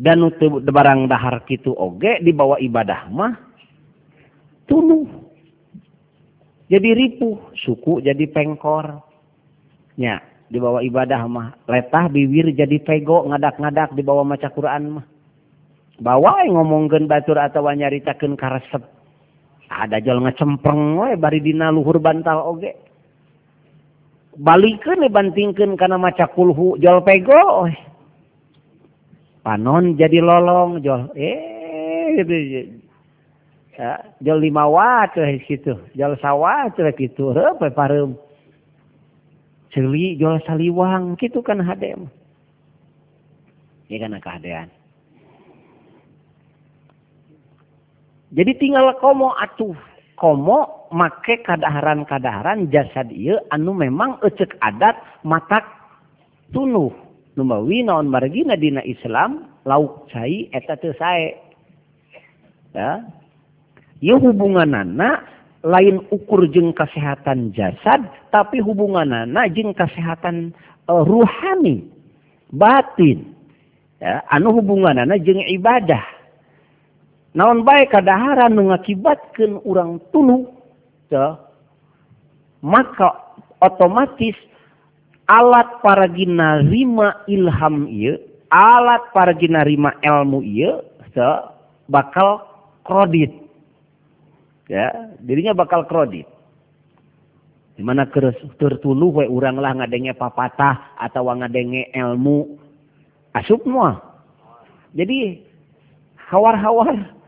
Dan 0.00 0.24
untuk 0.24 0.64
barang 0.64 1.12
dahar 1.12 1.44
kitu 1.44 1.76
oge 1.76 2.24
dibawa 2.24 2.56
ibadah 2.56 3.12
mah 3.12 3.36
tunuh 4.64 5.04
jadi 6.72 6.96
ripuh 6.96 7.52
suku 7.52 8.00
jadi 8.00 8.24
pengkor. 8.32 9.02
Nya 10.00 10.24
dibawa 10.48 10.80
ibadah 10.80 11.20
mah 11.28 11.52
letah 11.68 12.08
bibir 12.08 12.48
jadi 12.56 12.80
pego 12.80 13.28
ngadak-ngadak 13.28 13.92
dibawa 13.92 14.24
maca 14.24 14.48
Quran 14.48 15.02
mah. 15.02 15.06
Bawa 16.00 16.48
ngomongkeun 16.48 17.04
batur 17.04 17.36
atau 17.36 17.68
nyaritakeun 17.68 18.40
karesep. 18.40 18.80
ada 19.70 20.02
jol 20.02 20.26
ngecempreng 20.26 20.98
we 20.98 21.14
bari 21.14 21.38
dina 21.38 21.70
luhur 21.70 22.02
bantal 22.02 22.42
oge. 22.50 22.74
Balikeun 24.34 25.06
eh, 25.06 25.12
bantingkeun 25.12 25.78
kana 25.78 25.94
maca 25.94 26.26
kulhu 26.26 26.74
jol 26.82 27.00
pego 27.06 27.70
we. 27.70 27.74
panon 29.46 29.94
jadi 29.94 30.18
lolong 30.20 30.82
jol. 30.82 31.08
Eh 31.14 32.18
gitu, 32.18 32.34
ya, 33.78 34.02
jol 34.20 34.42
lima 34.42 34.66
watt 34.66 35.14
we, 35.14 35.38
gitu 35.46 35.78
jol 35.94 36.18
sawah 36.18 36.66
we, 36.74 36.90
gitu. 36.98 37.30
Hepe 37.30 37.70
parem. 37.70 38.18
Celi 39.70 40.18
jol 40.18 40.42
saliwang 40.42 41.14
gitu 41.14 41.46
kan 41.46 41.62
hadem 41.62 42.10
ya 43.90 43.98
kan 44.06 44.14
kadean 44.22 44.68
jadi 48.30 48.52
tinggal 48.58 48.94
komo 49.02 49.34
atuh. 49.34 49.74
Komo 50.20 50.86
make 50.92 51.40
kadaharan-kadaharan 51.48 52.68
jasad 52.68 53.08
iya 53.08 53.40
anu 53.48 53.72
memang 53.72 54.20
ecek 54.20 54.52
adat 54.60 55.00
matak 55.24 55.64
tunuh. 56.52 56.92
Numawi 57.40 57.80
naon 57.80 58.12
margina 58.12 58.52
dina 58.52 58.84
Islam 58.84 59.48
lauk 59.64 60.12
cai 60.12 60.52
eta 60.52 60.76
teu 60.76 60.92
sae. 61.00 61.40
Ya. 62.76 63.00
Ieu 64.04 64.20
hubunganana 64.20 65.24
lain 65.64 66.04
ukur 66.12 66.44
jeung 66.52 66.76
kesehatan 66.76 67.56
jasad 67.56 68.04
tapi 68.28 68.60
hubunganana 68.60 69.48
jeung 69.52 69.72
kesehatan 69.72 70.52
uh, 70.84 71.00
e, 71.00 71.04
ruhani 71.08 71.76
batin. 72.52 73.24
Ya 74.04 74.20
anu 74.28 74.52
hubunganana 74.52 75.16
jeung 75.16 75.40
ibadah. 75.48 76.19
Naon 77.36 77.62
baik 77.62 77.94
kadaharan 77.94 78.54
mengakibatkan 78.58 79.62
orang 79.62 80.02
tulu 80.10 80.50
ya, 81.10 81.38
maka 82.62 83.14
otomatis 83.62 84.34
alat 85.30 85.68
para 85.84 86.10
gina 86.10 86.58
rima 86.66 87.22
ilham 87.30 87.86
iya 87.86 88.18
alat 88.50 89.02
para 89.14 89.30
gina 89.36 89.62
rima 89.62 89.94
ilmu 90.02 90.42
iya 90.42 90.82
ya, 91.14 91.54
bakal 91.86 92.42
kredit 92.82 93.30
ya 94.66 95.14
dirinya 95.22 95.54
bakal 95.54 95.86
kredit 95.86 96.26
di 97.78 97.82
mana 97.86 98.04
tertuluh 98.60 99.08
we 99.08 99.24
urang 99.24 99.56
lah 99.56 99.72
ngadenge 99.72 100.12
papatah 100.12 101.00
atau 101.00 101.32
ngadenge 101.32 101.88
ilmu. 101.96 102.60
Asup 103.32 103.62
semua 103.64 104.02
jadi 104.90 105.38
hawar-hawar 106.18 107.19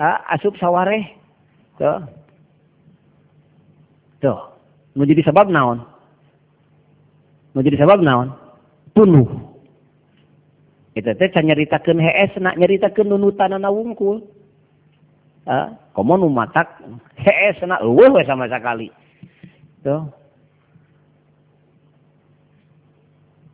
asup 0.00 0.56
sawareh 0.56 1.04
tuh. 1.76 2.00
Tuh. 4.24 4.40
Mau 4.96 5.04
jadi 5.06 5.22
sebab 5.24 5.52
naon? 5.52 5.84
Mau 7.52 7.62
jadi 7.62 7.76
sebab 7.76 8.00
naon? 8.00 8.32
Tunuh. 8.96 9.28
Itu 10.96 11.06
teh 11.14 11.30
nyeritakan 11.30 12.02
hees 12.02 12.34
nak 12.42 12.58
nyeritakan 12.58 13.06
nunutan 13.06 13.54
anak 13.54 13.70
wungkul. 13.70 14.24
Ah 15.48 15.72
komo 15.96 16.20
nu 16.20 16.28
matak 16.28 16.80
hee 17.16 17.56
sana 17.56 17.80
eueuh 17.80 18.12
we 18.12 18.22
sama 18.26 18.50
sekali 18.50 18.92
tuh. 19.86 20.04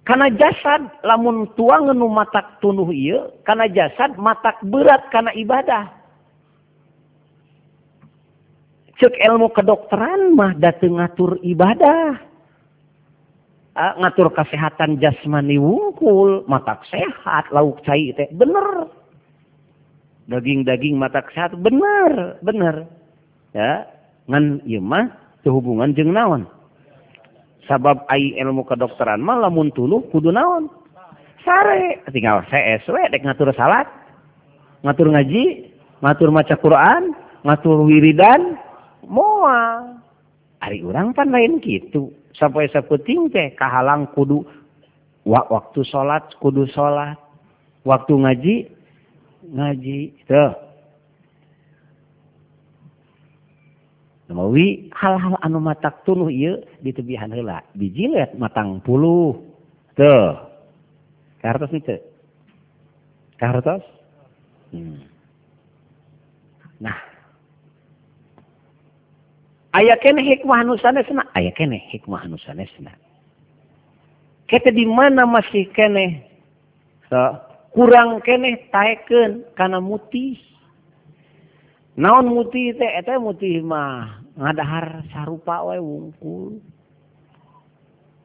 Karena 0.07 0.31
jasad 0.39 0.87
lamun 1.03 1.51
tuang 1.59 1.91
nu 1.93 2.07
matak 2.11 2.63
tunuh 2.63 2.89
iya 2.91 3.29
karena 3.45 3.69
jasad 3.71 4.15
matak 4.17 4.57
berat 4.67 5.07
karena 5.13 5.35
ibadah 5.37 6.06
cek 8.97 9.15
ilmu 9.21 9.53
kedokteran 9.53 10.33
mah 10.33 10.57
dateng 10.57 10.97
ngatur 10.97 11.37
ibadah. 11.45 12.17
Ah, 13.77 13.93
ngatur 14.01 14.33
kesehatan 14.33 14.97
jasmani 14.97 15.61
wungkul 15.61 16.49
matak 16.49 16.81
sehat 16.89 17.53
lauk 17.53 17.85
cai 17.85 18.09
teh 18.17 18.29
bener. 18.33 18.89
Daging-daging 20.27 20.97
mata 20.97 21.21
sehat 21.37 21.53
bener 21.61 22.41
bener. 22.41 22.89
Ya 23.53 23.85
ngan 24.27 24.65
ieu 24.65 24.81
mah 24.81 25.13
hubungan 25.45 25.93
jeung 25.95 26.11
naon. 26.11 26.49
Sabab 27.69 28.09
ai 28.09 28.33
ilmu 28.41 28.65
kedokteran 28.65 29.21
mah 29.21 29.45
lamun 29.45 29.69
tuluh 29.77 30.03
kudu 30.09 30.33
naon. 30.33 30.73
Sare 31.45 32.03
tinggal 32.11 32.43
CS 32.49 32.89
we 32.91 33.03
dek 33.13 33.23
ngatur 33.23 33.53
salat 33.55 33.87
ngatur 34.83 35.15
ngaji 35.15 35.71
ngatur 36.03 36.35
maca 36.35 36.57
Quran 36.59 37.15
ngatur 37.47 37.87
wiridan 37.87 38.59
moal 39.07 40.03
ari 40.61 40.83
urang 40.83 41.15
pan 41.15 41.31
lain 41.31 41.63
gitu. 41.63 42.13
Sampai 42.37 42.69
seputing 42.69 43.33
teh 43.33 43.57
kahalang 43.57 44.13
kudu 44.13 44.45
wa 45.25 45.41
waktu 45.49 45.81
salat 45.89 46.29
kudu 46.37 46.69
salat 46.75 47.17
waktu 47.87 48.13
ngaji 48.13 48.55
ngaji 49.57 49.99
tuh. 50.29 50.53
Namawi 54.27 54.91
hal-hal 54.91 55.39
anu 55.39 55.63
matak 55.63 56.03
tuluh 56.03 56.27
iya 56.29 56.59
ditebihan 56.83 57.31
heula. 57.31 57.63
Biji 57.79 58.11
lihat 58.11 58.35
matang 58.37 58.83
puluh 58.83 59.39
tuh. 59.95 60.35
Kartos 61.41 61.71
itu 61.71 61.95
kartos 63.37 63.85
hmm. 64.73 65.01
nah 66.81 66.97
aya 69.77 69.95
kene 70.01 70.25
hikmah 70.25 70.65
anu 70.65 70.81
sanesna? 70.81 71.29
Aya 71.37 71.53
kene 71.53 71.77
hikmah 71.93 72.25
anu 72.25 72.41
sanesna. 72.41 72.97
Kita 74.49 74.73
di 74.73 74.89
mana 74.89 75.29
masih 75.29 75.69
kene? 75.77 76.25
So, 77.13 77.19
kurang 77.77 78.25
kene 78.25 78.73
taeken 78.73 79.45
karena 79.53 79.79
mutih 79.83 80.41
naon 82.01 82.33
mutih 82.33 82.73
teh? 82.77 82.91
Eta 82.97 83.21
mutih 83.21 83.61
mah 83.61 84.25
ngadahar 84.37 85.05
sarupa 85.13 85.65
wae 85.67 85.81
wungkul. 85.81 86.61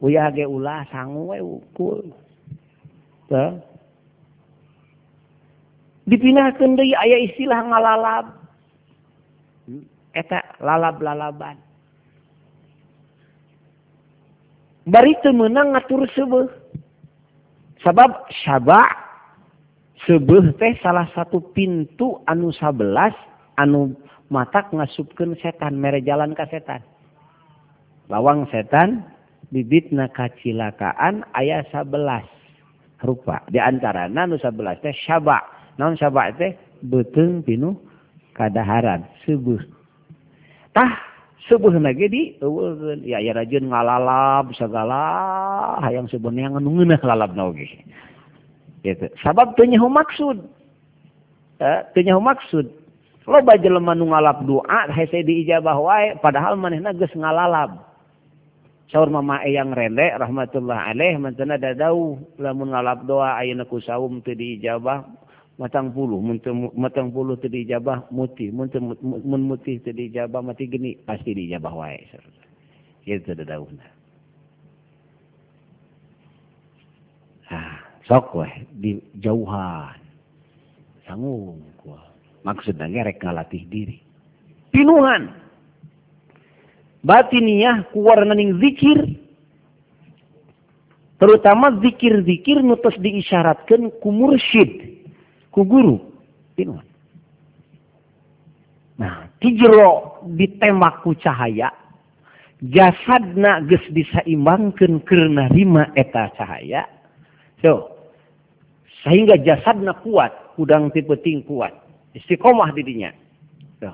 Uyah 0.01 0.33
ge 0.33 0.47
ulah 0.47 0.87
sangu 0.89 1.35
wae 1.35 1.43
wungkul. 1.43 2.15
So, 3.27 3.43
dipinahkeun 6.07 6.75
deui 6.79 6.93
aya 6.95 7.17
istilah 7.27 7.59
ngalalab. 7.65 8.25
Eta 10.11 10.40
lalab-lalaban. 10.61 11.57
Bari 14.85 15.13
teu 15.21 15.33
meunang 15.33 15.73
ngatur 15.77 16.05
seubeuh. 16.13 16.49
Sabab 17.81 18.29
syaba 18.45 18.81
seubeuh 20.05 20.53
teh 20.57 20.77
salah 20.81 21.09
satu 21.13 21.41
pintu 21.53 22.21
anu 22.29 22.53
11 22.53 23.13
anu 23.57 23.93
matak 24.29 24.69
ngasupkeun 24.73 25.37
setan 25.41 25.77
mere 25.77 26.01
jalan 26.01 26.33
ka 26.33 26.45
setan. 26.49 26.81
Lawang 28.09 28.49
setan 28.49 29.05
bibitna 29.53 30.09
kacilakaan 30.09 31.25
aya 31.37 31.61
11 31.69 32.41
rupa. 33.05 33.41
Di 33.49 33.57
antara 33.57 34.09
nu 34.09 34.37
sabelas 34.37 34.81
teh 34.81 34.93
syaba. 35.05 35.41
Naon 35.77 35.97
syaba 35.97 36.29
teh 36.37 36.53
beuteung 36.85 37.41
pinu 37.45 37.77
kadaharan, 38.33 39.05
seubeuh. 39.25 39.61
tah 40.71 40.91
subuh 41.49 41.73
lagi 41.75 42.07
di 42.07 42.23
ya 43.03 43.19
ya 43.19 43.33
rajin 43.35 43.67
ngalalab 43.67 44.53
segala 44.55 45.01
hayang 45.83 46.07
subuhnya 46.07 46.51
ngenung 46.53 46.79
ngeunah 46.79 47.01
lalab 47.03 47.33
oge 47.35 47.67
gitu. 48.85 49.07
Sabab 49.21 49.53
teu 49.57 49.65
nyaho 49.65 49.87
maksud. 49.89 50.37
Eh 51.61 51.79
teu 51.93 52.01
nyaho 52.05 52.21
maksud. 52.21 52.65
Loba 53.29 53.53
jelema 53.61 53.93
nu 53.93 54.09
ngalap 54.09 54.41
doa 54.49 54.89
hese 54.89 55.21
diijabah 55.21 55.77
wae 55.77 56.07
padahal 56.19 56.57
manehna 56.57 56.93
geus 56.97 57.13
ngalalab. 57.13 57.77
Saur 58.91 59.07
mama 59.07 59.39
eyang 59.47 59.71
rende 59.71 60.03
rahmatullah 60.19 60.91
alaih 60.91 61.15
mantena 61.21 61.55
dadau. 61.55 62.19
Lamun 62.41 62.73
ngalap 62.73 63.05
doa 63.05 63.37
ayeuna 63.39 63.63
ku 63.69 63.77
saum 63.79 64.19
teu 64.25 64.33
diijabah. 64.35 65.05
Matang 65.59 65.91
puluh 65.91 66.19
matang 66.75 67.11
puluh 67.11 67.35
teu 67.39 67.51
diijabah 67.51 68.07
muti 68.13 68.51
mun 68.51 69.41
muti 69.47 69.79
teu 69.83 69.91
diijabah 69.95 70.41
mati 70.43 70.67
geni 70.69 70.95
pasti 71.03 71.35
diijabah 71.35 71.73
wae 71.73 71.99
gitu 73.03 73.33
dadauna 73.35 73.87
sok 78.07 78.35
weh 78.39 78.53
di 78.79 78.99
jauhan 79.19 79.99
sanggung 81.03 81.59
gua 81.83 82.11
maksudnya 82.41 82.89
ngerek 82.89 83.21
ngalatih 83.21 83.63
diri. 83.69 83.97
Pinuhan. 84.73 85.29
Batiniah 87.01 87.89
kuwarna 87.89 88.37
ning 88.37 88.61
zikir. 88.61 89.17
Terutama 91.21 91.77
zikir-zikir 91.81 92.65
nutus 92.65 92.97
diisyaratkan 92.97 93.93
ku 94.01 94.09
mursyid 94.09 94.90
ku 95.51 95.67
guru 95.67 95.99
tinuan. 96.55 96.87
Nah, 98.97 99.27
tijero 99.43 100.23
ditembak 100.35 101.03
ku 101.03 101.13
cahaya 101.17 101.71
jasadna 102.61 103.65
geus 103.65 103.81
disaimbangkeun 103.89 105.01
karena 105.01 105.49
rima 105.49 105.89
eta 105.97 106.29
cahaya. 106.37 106.85
So, 107.65 107.89
sehingga 109.01 109.41
jasadna 109.41 109.97
kuat, 110.05 110.29
kudang 110.57 110.93
ti 110.93 111.01
penting 111.01 111.41
kuat. 111.49 111.73
Istiqomah 112.13 112.69
didinya. 112.77 113.09
So, 113.81 113.89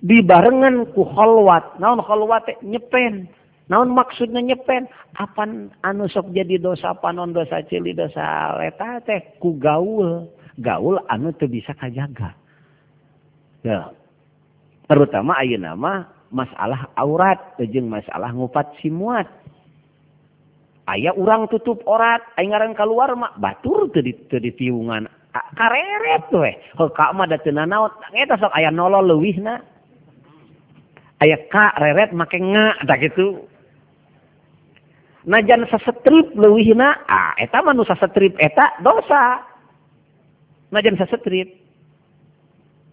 dibarengan 0.00 0.88
ku 0.96 1.04
kholwat, 1.04 1.76
naon 1.76 2.00
kholwat 2.00 2.48
nyepen. 2.64 3.28
Naon 3.68 3.92
maksudnya 3.92 4.40
nyepen, 4.40 4.88
apa 5.12 5.44
anu 5.84 6.08
sok 6.08 6.32
jadi 6.32 6.56
dosa 6.56 6.96
panon 6.96 7.36
dosa 7.36 7.60
cili 7.68 7.92
dosa 7.92 8.56
leta 8.56 9.04
teh 9.04 9.36
ku 9.36 9.60
gaul. 9.60 10.24
gaul 10.58 10.98
anu 11.08 11.32
teu 11.34 11.50
bisa 11.50 11.72
kajaga. 11.74 12.34
Ya. 13.62 13.90
Terutama 14.88 15.38
ayeuna 15.38 15.78
mah 15.78 16.10
masalah 16.28 16.90
aurat 16.98 17.56
jeung 17.70 17.88
masalah 17.88 18.30
ngupat 18.34 18.74
simuat. 18.82 19.28
aya 20.88 21.12
urang 21.12 21.44
tutup 21.52 21.84
orat 21.84 22.24
aing 22.40 22.56
ngaran 22.56 22.72
kaluar 22.72 23.12
mah 23.12 23.36
batur 23.36 23.92
teu 23.92 24.00
di 24.00 24.16
teu 24.32 24.40
ditiungan 24.40 25.04
kareret 25.54 26.24
we. 26.32 26.50
Heuh 26.80 26.90
ka 26.96 27.12
mah 27.12 27.28
da 27.28 27.36
teu 27.38 27.52
nanaon 27.52 27.92
eta 28.16 28.40
sok 28.40 28.52
aya 28.56 28.72
nolol 28.72 29.04
leuwihna. 29.04 29.60
Aya 31.20 31.36
ka 31.52 31.76
reret 31.76 32.16
make 32.16 32.40
nga 32.40 32.74
da 32.88 32.96
kitu. 32.96 33.44
Najan 35.28 35.68
sasetrip 35.68 36.32
leuwihna 36.32 37.04
ah 37.04 37.36
eta 37.36 37.60
mah 37.60 37.76
nu 37.76 37.84
sasetrip 37.84 38.34
eta 38.40 38.80
dosa. 38.80 39.44
Najan 40.74 40.98
sasetrip 40.98 41.48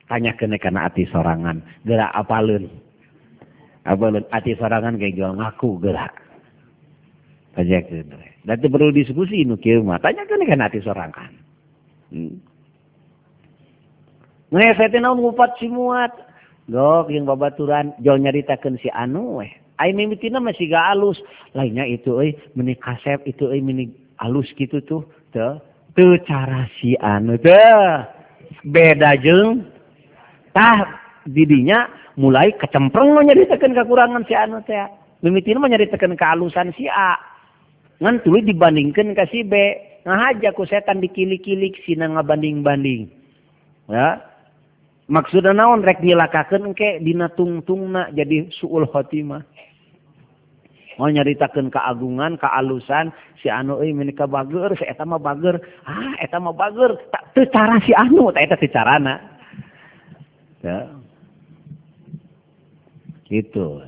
tanya 0.08 0.38
kene 0.38 0.62
kana 0.62 0.88
ati 0.88 1.10
sorangan 1.10 1.64
gerak 1.84 2.12
apaleun 2.14 2.70
apaleun 3.84 4.26
ati 4.30 4.54
sorangan 4.56 5.00
kayak 5.02 5.16
jual 5.18 5.34
ngaku 5.34 5.82
gerak 5.82 6.14
aja 7.56 7.80
gitu 7.88 8.04
nanti 8.46 8.66
perlu 8.70 8.92
diskusi 8.94 9.48
nu 9.48 9.58
kieu 9.58 9.82
mah 9.82 10.00
tanya 10.04 10.28
kene 10.30 10.46
kana 10.46 10.68
ati 10.70 10.80
sorangan 10.84 11.32
hmm. 12.12 12.56
Ngesetin 14.54 15.04
naon 15.04 15.20
ngupat 15.20 15.58
si 15.58 15.68
muat 15.68 16.14
Dok 16.66 17.14
yang 17.14 17.30
babaturan 17.30 17.94
jauh 18.02 18.18
nyaritakan 18.18 18.82
si 18.82 18.90
anu 18.90 19.38
eh. 19.46 19.54
Ai 19.78 19.94
mimitina 19.94 20.42
masih 20.42 20.74
gak 20.74 20.98
alus. 20.98 21.22
Lainnya 21.54 21.86
itu 21.86 22.18
eh 22.26 22.34
meni 22.58 22.74
kasep 22.74 23.22
itu 23.30 23.54
eh 23.54 23.62
meni 23.62 23.94
alus 24.18 24.50
gitu 24.58 24.82
tuh. 24.82 25.04
Tuh. 25.30 25.62
teu 25.96 26.20
cara 26.28 26.68
si 26.78 26.94
anu 27.00 27.40
teh. 27.40 28.04
Beda 28.68 29.16
jeng 29.18 29.66
tah 30.52 30.86
didinya 31.26 31.90
mulai 32.20 32.54
kecempreng 32.56 33.16
menyaritakan 33.16 33.74
kekurangan 33.74 34.28
si 34.28 34.36
anu 34.36 34.62
teh. 34.68 34.86
Mimitin 35.24 35.64
menyaritakan 35.64 36.20
kealusan 36.20 36.76
si 36.76 36.86
A. 36.92 37.18
Ngan 38.04 38.22
tuluy 38.22 38.44
dibandingkan 38.44 39.16
ke 39.16 39.26
si 39.32 39.42
B. 39.42 39.56
Ngahaja 40.06 40.54
ku 40.54 40.70
setan 40.70 41.02
dikilik-kilik 41.02 41.82
sina 41.82 42.06
ngabanding-banding. 42.06 43.10
Ya. 43.90 44.22
Maksudnya 45.10 45.54
naon 45.54 45.82
rek 45.86 46.02
nilakakeun 46.02 46.74
engke 46.74 47.02
dina 47.02 47.30
tungtungna 47.34 48.10
jadi 48.14 48.50
suul 48.58 48.90
khotimah 48.90 49.46
mau 50.96 51.12
nyaritakeun 51.12 51.72
keagungan 51.72 52.40
kealusan 52.40 53.12
si 53.40 53.52
anu 53.52 53.80
euy 53.84 53.92
menika 53.92 54.28
bager 54.28 54.76
si 54.80 54.86
eta 54.88 55.04
mah 55.04 55.20
bager 55.20 55.60
ah 55.86 56.16
eta 56.24 56.40
mah 56.40 56.56
bager 56.56 56.96
tak 57.12 57.36
cara 57.52 57.80
si 57.84 57.92
anu 57.92 58.32
tak 58.32 58.48
eta 58.48 58.58
carana 58.72 59.16
ya 60.64 60.92
gitu 63.28 63.82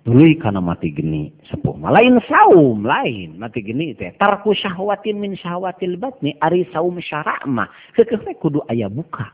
Tuluy 0.00 0.32
karena 0.40 0.64
mati 0.64 0.90
geni 0.96 1.28
sepuh. 1.44 1.76
Lain 1.76 2.18
saum, 2.24 2.82
lain 2.82 3.36
mati 3.36 3.60
geni 3.60 3.92
teh. 3.92 4.16
Tarku 4.16 4.56
syahwatin 4.56 5.20
min 5.20 5.36
syahwatil 5.36 6.00
batni 6.00 6.34
ari 6.40 6.64
saum 6.72 6.96
syara' 7.04 7.44
mah. 7.44 7.68
Kekeh 7.92 8.34
kudu 8.40 8.64
aya 8.72 8.88
buka. 8.88 9.28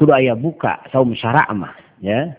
Kudu 0.00 0.10
aya 0.16 0.32
buka 0.32 0.80
saum 0.88 1.12
syara' 1.12 1.52
mah, 1.52 1.76
ya. 2.00 2.32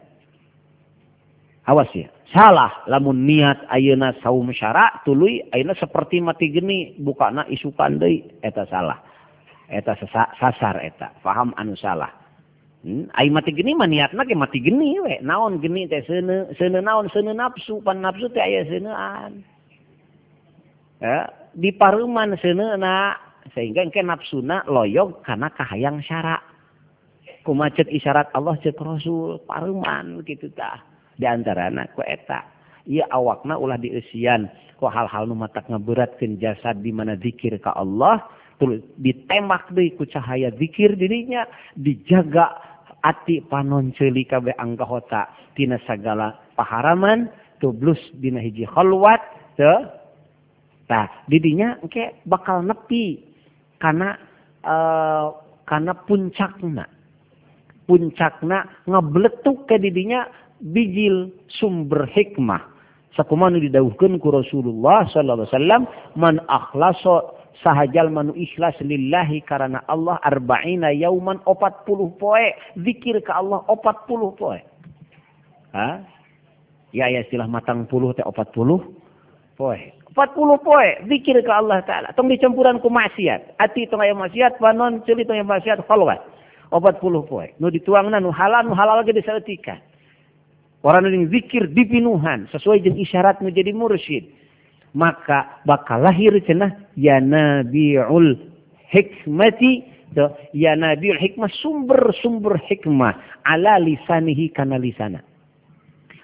Awas 1.68 1.92
ya. 1.92 2.08
Salah 2.32 2.88
lamun 2.88 3.28
niat 3.28 3.68
ayeuna 3.68 4.16
saum 4.24 4.48
syara 4.56 5.04
tuluy 5.04 5.44
ayeuna 5.52 5.76
seperti 5.76 6.24
mati 6.24 6.48
geni 6.52 6.96
bukana 6.96 7.44
isukan 7.52 8.00
deui 8.00 8.24
eta 8.40 8.64
salah. 8.72 9.04
Eta 9.68 10.00
sasar 10.40 10.80
eta, 10.80 11.12
paham 11.20 11.52
anu 11.60 11.76
salah. 11.76 12.08
Hmm, 12.88 13.12
ai 13.20 13.28
mati 13.28 13.52
geni 13.52 13.76
mah 13.76 13.84
niatna 13.84 14.24
ge 14.24 14.32
mati 14.32 14.64
geni 14.64 14.96
we. 15.04 15.20
Naon 15.20 15.60
geni 15.60 15.92
teh 15.92 16.08
seuneu 16.08 16.56
seuneu 16.56 16.80
naon 16.80 17.12
seuneu 17.12 17.36
nafsu 17.36 17.84
pan 17.84 18.00
nafsu 18.00 18.32
teh 18.32 18.40
aya 18.40 18.64
seuneuan. 18.64 19.44
Ya, 21.04 21.28
di 21.52 21.76
pareuman 21.76 22.40
seuneuna 22.40 23.20
sehingga 23.52 23.84
engke 23.84 24.00
nafsuna 24.00 24.64
loyog 24.72 25.20
kana 25.28 25.52
kahayang 25.52 26.00
syara. 26.00 26.40
Kumacet 27.44 27.92
isyarat 27.92 28.32
Allah 28.32 28.56
cek 28.64 28.80
Rasul 28.80 29.44
pareuman 29.44 30.24
gitu 30.24 30.48
tah. 30.56 30.97
diantaraana 31.18 31.92
ku 31.94 32.02
eta. 32.06 32.46
Ia 32.88 33.06
awakna 33.12 33.60
ulah 33.60 33.76
diusian 33.76 34.48
ku 34.78 34.88
hal-hal 34.88 35.26
nu 35.28 35.36
matak 35.36 35.68
ngeberatkan 35.68 36.38
jasad 36.38 36.80
di 36.80 36.94
mana 36.94 37.18
zikir 37.18 37.58
ka 37.60 37.74
Allah 37.74 38.22
terus 38.58 38.82
ditembak 38.98 39.70
deui 39.74 39.94
ku 39.98 40.06
cahaya 40.06 40.54
zikir 40.56 40.98
dirinya 40.98 41.46
dijaga 41.78 42.58
ati 43.06 43.42
panon 43.46 43.94
ceuli 43.98 44.26
kabeh 44.26 44.54
anggahota. 44.58 45.30
Tina 45.58 45.82
sagala 45.90 46.38
paharaman 46.54 47.30
tublus 47.58 47.98
dina 48.22 48.38
hiji 48.42 48.70
khalwat 48.70 49.22
teu 49.58 49.90
tah 50.86 51.10
didinya 51.26 51.82
engke 51.82 52.22
bakal 52.30 52.62
nepi 52.62 53.20
karena 53.82 54.18
uh, 54.64 54.70
eh, 54.70 55.28
karena 55.68 55.94
puncakna. 56.08 56.86
Puncakna 57.88 58.84
ngebletuk 58.84 59.64
ke 59.68 59.80
didinya 59.80 60.28
bijil 60.62 61.32
sumber 61.60 62.06
hikmah. 62.10 62.62
Sakumaha 63.18 63.58
didawuhkeun 63.58 64.22
ku 64.22 64.30
Rasulullah 64.30 65.10
sallallahu 65.10 65.50
alaihi 65.50 65.54
wasallam 65.58 65.82
man 66.14 66.38
akhlasa 66.46 67.34
sahajal 67.66 68.14
manu 68.14 68.38
ikhlas 68.38 68.78
lillahi 68.86 69.42
karena 69.42 69.82
Allah 69.90 70.22
arba'ina 70.22 70.94
yauman 70.94 71.42
opat 71.50 71.82
puluh 71.90 72.14
poe. 72.22 72.54
Zikir 72.78 73.18
ke 73.26 73.32
Allah 73.34 73.66
opat 73.66 74.06
puluh 74.06 74.38
poe. 74.38 74.62
Ha 75.74 76.06
ya 76.94 77.10
ya 77.10 77.26
istilah 77.26 77.50
matang 77.50 77.90
puluh 77.90 78.14
teh 78.14 78.22
opat 78.22 78.54
puluh 78.54 78.86
poe. 79.58 79.78
Opat 80.14 80.38
puluh 80.38 80.62
poe 80.62 81.02
zikir 81.10 81.42
ke 81.42 81.50
Allah 81.50 81.82
taala. 81.90 82.14
Tong 82.14 82.30
dicampuran 82.30 82.78
ku 82.86 82.94
maksiat. 82.94 83.58
Ati 83.58 83.90
tong 83.90 84.06
aya 84.06 84.14
maksiat 84.14 84.62
panon 84.62 85.02
ceuli 85.10 85.26
tong 85.26 85.42
aya 85.42 85.46
maksiat 85.46 85.82
khalwat 85.90 86.22
opat 86.70 87.02
puluh 87.02 87.26
poe. 87.26 87.50
Nu 87.58 87.74
dituangna 87.74 88.22
nu 88.22 88.30
halal 88.30 88.62
nu 88.70 88.78
halal 88.78 89.02
ge 89.02 89.18
disaeutika 89.18 89.82
orang 90.86 91.10
yang 91.10 91.30
zikir 91.32 91.70
dipinuhan 91.72 92.46
sesuai 92.54 92.84
dengan 92.84 93.02
isyarat 93.02 93.42
menjadi 93.42 93.72
mursyid 93.74 94.26
maka 94.98 95.62
bakal 95.68 96.02
lahir 96.02 96.34
cenah 96.46 96.74
ya 96.98 97.22
nabiul 97.22 98.38
hikmati. 98.90 99.96
To 100.16 100.32
ya 100.56 100.72
nabiul 100.74 101.20
hikmah 101.20 101.52
sumber-sumber 101.60 102.56
hikmah 102.64 103.44
ala 103.44 103.76
lisanihi 103.78 104.50
kana 104.56 104.80
lisana. 104.80 105.20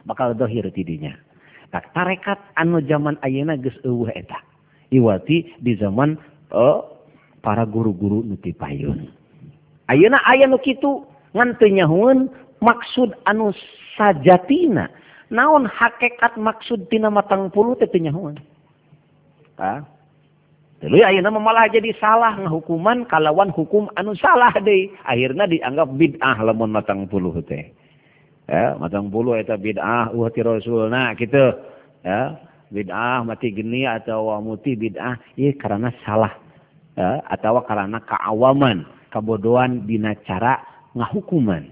Bakal 0.07 0.39
dohir 0.39 0.65
tidinya. 0.71 1.13
Tak 1.69 1.91
tarekat 1.91 2.39
anu 2.55 2.79
zaman 2.87 3.19
ayeuna 3.21 3.59
geus 3.59 3.75
eueuh 3.83 4.07
eta. 4.15 4.39
Iwati 4.87 5.59
di 5.59 5.75
zaman 5.75 6.15
uh, 6.55 6.79
para 7.43 7.67
guru-guru 7.67 8.23
nuti 8.23 8.55
payun 8.55 9.11
ayeuna 9.91 10.23
aya 10.23 10.47
nu 10.47 10.57
kitu 10.63 11.03
ngan 11.35 11.59
teu 11.59 11.67
nyahueun 11.67 12.31
maksud 12.63 13.11
anu 13.27 13.51
sajatina 13.99 14.87
naon 15.27 15.67
hakekat 15.67 16.39
maksud 16.39 16.87
tina 16.87 17.11
matang 17.11 17.51
puluh 17.51 17.75
teh 17.75 17.91
nyahuan 17.99 18.39
ah 19.59 19.83
Lalu 20.83 20.99
akhirnya 20.99 21.31
malah 21.31 21.71
jadi 21.71 21.95
salah 21.95 22.35
hukuman 22.43 23.07
kalawan 23.07 23.47
hukum 23.55 23.87
anu 23.95 24.11
salah 24.19 24.51
deh. 24.59 24.91
Akhirnya 25.07 25.47
dianggap 25.47 25.95
bid'ah 25.95 26.43
lamun 26.43 26.75
matang 26.75 27.07
puluh 27.07 27.39
teh. 27.47 27.71
Ya, 28.51 28.75
matang 28.75 29.07
puluh 29.07 29.39
eta 29.39 29.55
bid'ah 29.55 30.11
uhti 30.11 30.43
rasulna 30.43 31.15
gitu. 31.15 31.55
Ya, 32.03 32.35
bid'ah 32.67 33.23
mati 33.23 33.55
geni 33.55 33.87
atau 33.87 34.35
muti 34.43 34.75
bid'ah. 34.75 35.15
Iya 35.39 35.55
karena 35.55 35.87
salah. 36.03 36.35
Ya, 36.99 37.23
atau 37.31 37.63
karena 37.63 38.03
keawaman, 38.03 38.83
kebodohan 39.07 39.87
dina 39.87 40.19
cara 40.27 40.59
ngahukuman. 40.99 41.63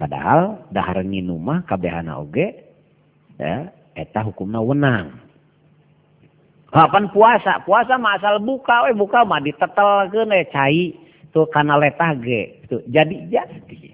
padahal 0.00 0.64
daharengi 0.72 1.20
numah 1.20 1.68
kabehana 1.68 2.16
oge 2.24 2.56
ya, 3.36 3.68
eta 3.92 4.24
hukumna 4.24 4.64
wenang. 4.64 5.20
Kapan 6.72 7.12
puasa? 7.12 7.60
Puasa 7.68 8.00
mah 8.00 8.16
asal 8.16 8.40
buka 8.40 8.88
we 8.88 8.96
buka 8.96 9.28
mah 9.28 9.44
ditetelkeun 9.44 10.32
we 10.32 10.48
cai 10.48 10.96
tuh 11.36 11.44
kana 11.52 11.76
letah 11.76 12.16
ge 12.16 12.64
tuh 12.72 12.80
jadi 12.88 13.28
jadi. 13.28 13.92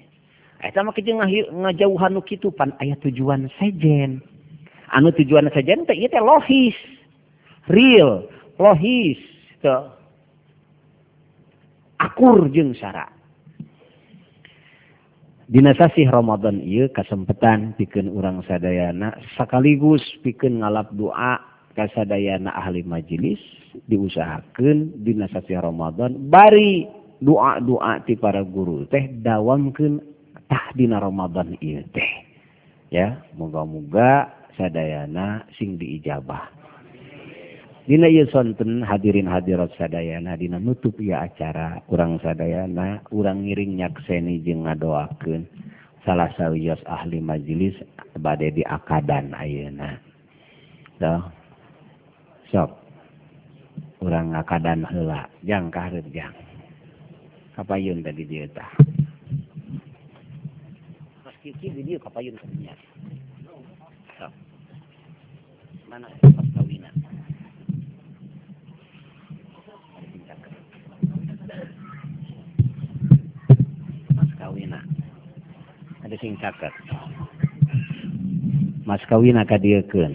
Eta 0.62 0.86
mah 0.86 0.94
kieu 0.94 1.18
ngajauhan 1.18 2.14
nu 2.14 2.22
kitu 2.22 2.54
pan 2.54 2.70
aya 2.78 2.94
tujuan 3.02 3.50
sejen. 3.58 4.22
Anu 4.94 5.10
tujuan 5.10 5.50
sejen 5.50 5.88
teh 5.88 5.96
ieu 5.98 6.06
teh 6.06 6.22
lohis. 6.22 6.76
Real 7.66 8.28
lohis 8.60 9.18
tuh. 9.64 9.90
Akur 11.96 12.52
jeung 12.52 12.76
syarat 12.76 13.15
dinasasih 15.46 16.10
Ramadan 16.10 16.58
ia 16.62 16.90
kesempatan 16.90 17.74
pikeun 17.78 18.10
urang 18.10 18.42
sadayana. 18.46 19.14
Sekaligus 19.38 20.02
pikeun 20.22 20.62
ngalap 20.62 20.90
doa 20.94 21.38
kasadayana 21.78 22.50
ahli 22.56 22.82
majelis 22.82 23.38
diusahakan 23.86 25.02
dinasasih 25.06 25.62
Ramadan. 25.62 26.18
Bari 26.32 26.88
doa-doa 27.22 28.02
ti 28.04 28.18
para 28.18 28.42
guru 28.42 28.84
teh 28.90 29.06
dawamkeun 29.22 30.02
tah 30.50 30.72
dina 30.74 30.98
Ramadan 30.98 31.54
ieu 31.62 31.84
teh. 31.94 32.12
Ya 32.90 33.22
moga-moga 33.34 34.30
sadayana 34.58 35.46
sing 35.58 35.78
diijabah. 35.78 36.65
Dina 37.86 38.10
ieu 38.10 38.26
sonten 38.34 38.82
hadirin 38.82 39.30
hadirat 39.30 39.70
sadayana 39.78 40.34
dina 40.34 40.58
nutup 40.58 40.98
ieu 40.98 41.14
acara 41.14 41.86
urang 41.86 42.18
sadayana 42.18 42.98
urang 43.14 43.46
ngiring 43.46 43.78
nyakseni 43.78 44.42
jeung 44.42 44.66
ngadoakeun 44.66 45.46
salah 46.02 46.26
sawios 46.34 46.82
ahli 46.82 47.22
majelis 47.22 47.78
bade 48.18 48.50
di 48.50 48.66
akadan 48.66 49.30
ayeuna. 49.38 50.02
Duh. 50.98 51.22
Sok. 52.50 52.74
Urang 54.02 54.34
akadan 54.34 54.82
heula, 54.86 55.30
jang 55.46 55.70
kahareut 55.70 56.10
jang. 56.10 56.34
Kapayun 57.54 58.02
tadi 58.02 58.26
dia 58.26 58.50
tah. 58.50 58.70
Mas 61.22 61.38
Kiki 61.38 61.70
di 61.70 61.86
dieu 61.86 62.02
kapayun 62.02 62.34
tadinya. 62.34 62.74
Sok. 64.18 64.34
Mana? 65.86 66.10
Kawina 74.46 74.78
ada 76.06 76.14
sing 76.22 76.38
caket 76.38 76.70
mas 78.86 79.02
kawina 79.10 79.42
kadiekeun 79.42 80.14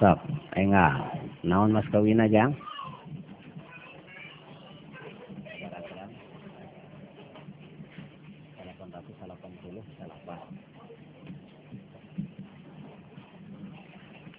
sok 0.00 0.16
enggak 0.56 0.96
naon 1.44 1.76
mas 1.76 1.84
kawina 1.92 2.24
jang 2.32 2.56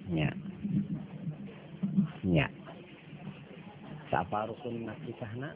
Ya. 0.10 0.34
Ya. 2.26 2.50
Siapa 4.10 4.50
rukun 4.50 4.90
nakisahna? 4.90 5.54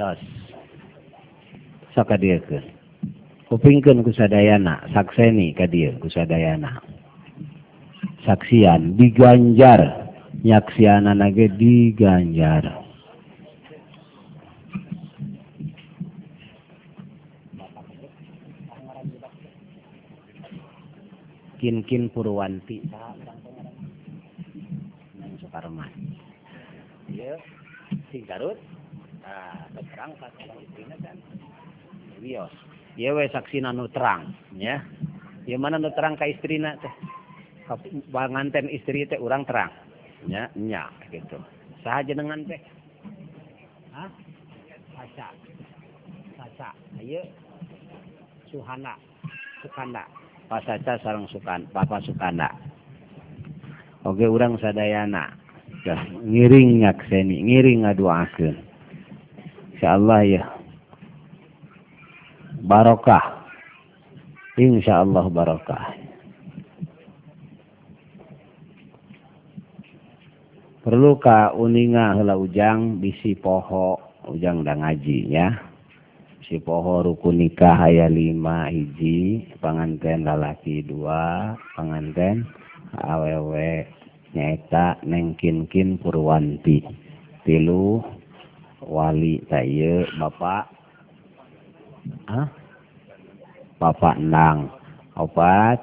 Tos 0.00 0.16
sakadiekeun 1.92 2.64
kupingkeun 3.52 4.00
kusadayana 4.00 4.80
sakseni 4.96 5.52
ka 5.52 5.68
dieu 5.68 5.92
kusadayana 6.00 6.80
saksian 8.24 8.96
diganjar 8.96 10.08
nyaksiana 10.40 11.12
nage 11.12 11.52
diganjar 11.60 12.64
kin 21.60 21.84
kin 21.84 22.08
purwanti 22.08 22.80
Sukarman. 25.40 25.88
Iya, 27.08 27.40
sing 28.12 28.28
Garut. 28.28 28.60
Nah, 29.30 29.54
terang 29.94 30.10
kalau 30.18 30.58
istrinya 30.58 30.98
kan 31.06 31.14
wios. 32.18 32.50
Ya 32.98 33.14
we 33.14 33.30
saksi 33.30 33.62
nu 33.62 33.86
terang, 33.94 34.34
ya. 34.58 34.82
Ya 35.46 35.54
mana 35.54 35.78
nu 35.78 35.94
terang 35.94 36.18
ka 36.18 36.26
istrina 36.26 36.74
teh. 36.82 36.90
Banganten 38.10 38.66
istri 38.66 39.06
teh 39.06 39.22
orang 39.22 39.46
terang. 39.46 39.70
Ya, 40.26 40.50
nya 40.58 40.90
gitu. 41.14 41.38
Saha 41.86 42.02
jenengan 42.02 42.42
teh? 42.42 42.58
Hah? 43.94 44.10
Saca. 44.98 45.28
Saca. 46.34 46.70
Ayo. 46.98 47.22
Suhana. 48.50 48.98
Sukanda. 49.62 50.10
Pak 50.50 50.66
Saca 50.66 50.98
sarang 51.06 51.30
Sukan, 51.30 51.70
Papa 51.70 52.02
Sukanda. 52.02 52.50
Oke, 54.02 54.26
orang 54.26 54.58
sadayana. 54.58 55.38
ngiring 56.26 56.84
ngakseni, 56.84 57.40
ngiring 57.46 57.86
ngaduakeun 57.86 58.69
insyaallah 59.80 60.20
ya. 60.28 60.44
Barokah. 62.68 63.48
Insyaallah 64.60 65.24
barokah. 65.32 65.96
Perlu 70.84 71.16
ka 71.16 71.56
uninga 71.56 72.12
heula 72.12 72.36
ujang 72.36 73.00
bisi 73.00 73.32
poho 73.40 73.96
ujang 74.28 74.68
da 74.68 74.76
ngaji 74.76 75.32
ya? 75.32 75.48
Si 76.44 76.60
poho 76.60 77.00
rukun 77.00 77.40
nikah 77.40 77.80
aya 77.80 78.04
lima 78.12 78.68
hiji 78.68 79.48
panganten 79.64 80.28
lalaki 80.28 80.84
dua 80.84 81.56
panganten 81.72 82.44
awewe 83.00 83.88
nyaeta 84.36 85.00
nengkin-kin 85.08 85.96
purwanti. 86.04 86.84
Tilu 87.48 88.19
wali 88.90 89.38
saya 89.46 90.02
bapak. 90.18 90.66
Ah 92.26 92.50
bapak 93.78 94.18
nang. 94.18 94.74
Opat 95.14 95.78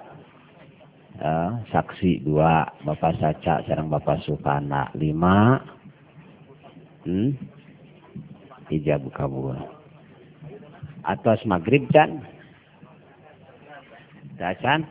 uh, 1.24 1.62
saksi 1.72 2.28
dua. 2.28 2.68
Bapak 2.84 3.16
saca 3.24 3.64
sarang 3.64 3.88
bapak 3.88 4.20
sukana. 4.28 4.92
Lima. 5.00 5.64
Hmm? 7.08 7.32
Ijab 8.68 9.08
kabul 9.16 9.56
atas 11.08 11.40
maghrib 11.48 11.88
can 11.96 12.20
dacan 14.36 14.84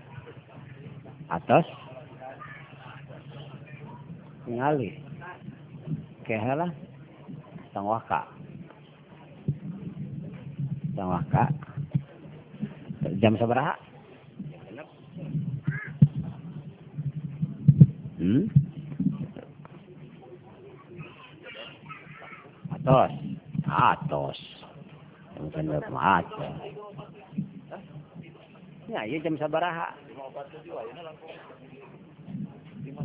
atas. 1.28 1.68
Ngali. 4.48 4.96
Kehalah 6.24 6.85
sang 7.76 7.84
waka. 7.84 8.24
Sang 10.96 11.12
waka. 11.12 11.44
Jam 13.20 13.36
seberapa? 13.36 13.76
Hmm? 18.16 18.48
Atos. 22.72 23.12
Atos. 23.68 24.38
Bukan 25.36 25.68
atos. 25.76 26.56
Ya 28.88 29.04
iya 29.04 29.20
jam 29.20 29.36
sabaraha 29.36 29.92
lima 32.86 33.02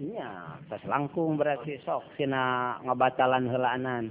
iya 0.00 0.56
tes 0.70 0.82
langkung 0.88 1.36
berarti 1.36 1.76
sok. 1.84 2.04
Sina 2.16 2.76
ngabatalan 2.84 3.50
helaanan 3.50 4.04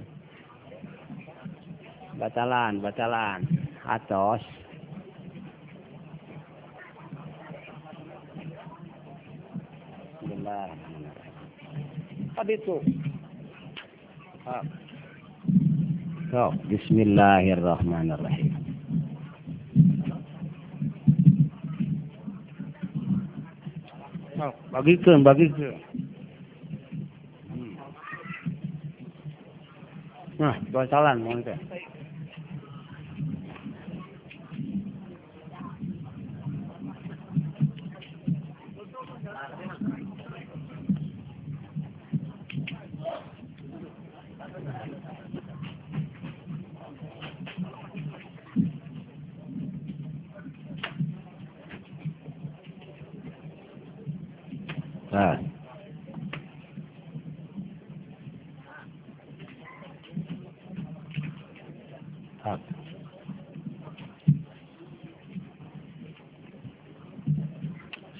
batalan 2.16 2.78
batalan. 2.78 3.40
Atos. 3.86 4.42
Benar 10.26 10.86
tadi 12.36 12.52
itu? 12.60 12.76
So, 16.30 16.52
Bismillahirrahmanirrahim 16.68 18.45
Bagikan, 24.72 25.24
bagikan. 25.24 25.74
Hmm. 27.48 27.74
Nah, 30.36 30.54
dua 30.68 30.84
calon, 30.92 31.24
mau 31.24 31.40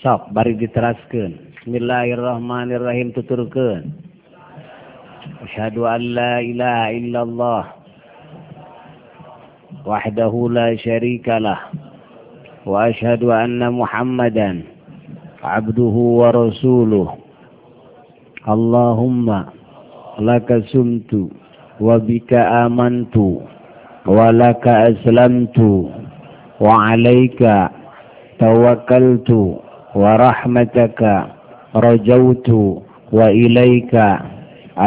Sok, 0.07 0.31
bari 0.31 0.55
diteraskan. 0.55 1.35
Bismillahirrahmanirrahim 1.59 3.11
tuturkan. 3.11 3.91
Asyhadu 5.43 5.83
an 5.83 5.99
la 6.15 6.39
ilaha 6.47 6.95
illallah 6.95 7.63
wahdahu 9.83 10.47
la 10.55 10.79
syarika 10.79 11.43
lah 11.43 11.59
wa 12.63 12.87
asyhadu 12.87 13.35
anna 13.35 13.67
Muhammadan 13.75 14.63
abduhu 15.43 16.23
wa 16.23 16.31
rasuluh. 16.31 17.11
Allahumma 18.47 19.51
laka 20.23 20.63
sumtu 20.71 21.35
wa 21.83 21.99
bika 21.99 22.63
amantu 22.63 23.43
wa 24.07 24.31
laka 24.31 24.87
aslamtu 24.95 25.91
wa 26.63 26.95
alayka 26.95 27.75
tawakkaltu 28.39 29.66
ورحمتك 30.03 31.01
رجوت 31.77 32.49
وإليك 33.13 33.95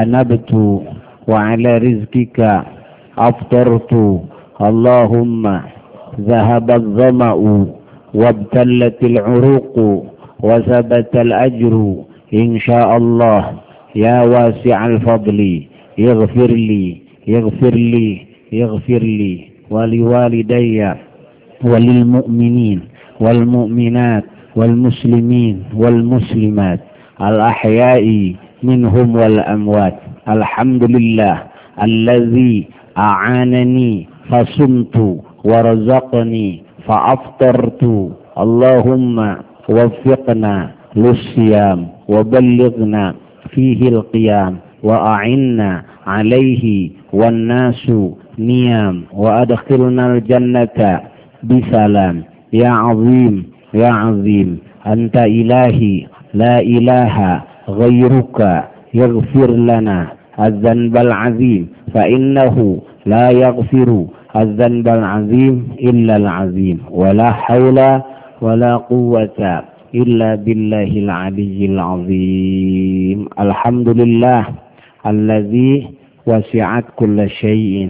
أنبت 0.01 0.51
وعلى 1.27 1.71
رزقك 1.77 2.39
أفطرت. 3.17 3.93
اللهم 4.69 5.43
ذهب 6.31 6.67
الظمأ 6.71 7.31
وابتلت 8.13 8.99
العروق 9.03 9.75
وثبت 10.47 11.13
الأجر 11.25 11.73
إن 12.33 12.59
شاء 12.59 12.89
الله. 12.97 13.41
يا 13.95 14.17
واسع 14.33 14.77
الفضل 14.87 15.39
يغفر 15.97 16.51
لي 16.69 16.85
يغفر 17.27 17.73
لي 17.93 18.09
يغفر 18.51 19.03
لي. 19.19 19.33
ولوالدي 19.69 20.93
وللمؤمنين 21.63 22.79
والمؤمنات 23.19 24.23
والمسلمين 24.59 25.55
والمسلمات 25.81 26.79
الأحياء 27.21 28.05
منهم 28.63 29.07
والأموات. 29.15 29.97
الحمد 30.35 30.83
لله 30.95 31.35
الذي 31.83 32.67
أعانني 32.97 34.07
فصمت 34.29 34.95
ورزقني 35.49 36.49
فأفطرت. 36.85 37.83
اللهم 38.43 39.17
وفقنا 39.69 40.55
للصيام 40.95 41.79
وبلغنا 42.13 43.03
فيه 43.53 43.79
القيام 43.89 44.53
وأعنا 44.83 45.71
عليه 46.07 46.65
والناس 47.13 47.91
نيام 48.39 48.95
وأدخلنا 49.13 50.03
الجنة 50.13 50.79
بسلام. 51.43 52.15
يا 52.53 52.69
عظيم 52.69 53.35
يا 53.73 53.87
عظيم 53.89 54.57
أنت 54.87 55.17
إلهي 55.17 56.05
لا 56.33 56.59
إله 56.59 57.41
غيرك 57.69 58.63
يغفر 58.93 59.49
لنا 59.51 60.07
الذنب 60.39 60.97
العظيم 60.97 61.67
فإنه 61.93 62.81
لا 63.05 63.29
يغفر 63.29 64.05
الذنب 64.35 64.87
العظيم 64.87 65.67
إلا 65.81 66.15
العظيم 66.15 66.77
ولا 66.91 67.31
حول 67.31 67.79
ولا 68.41 68.75
قوة 68.77 69.63
إلا 69.95 70.35
بالله 70.35 70.91
العلي 71.05 71.65
العظيم. 71.65 73.19
الحمد 73.39 73.89
لله 73.89 74.45
الذي 75.05 75.87
وسعت 76.27 76.85
كل 76.95 77.29
شيء. 77.29 77.89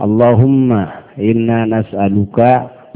اللهم 0.00 0.86
إنا 1.18 1.58
نسألك 1.64 2.38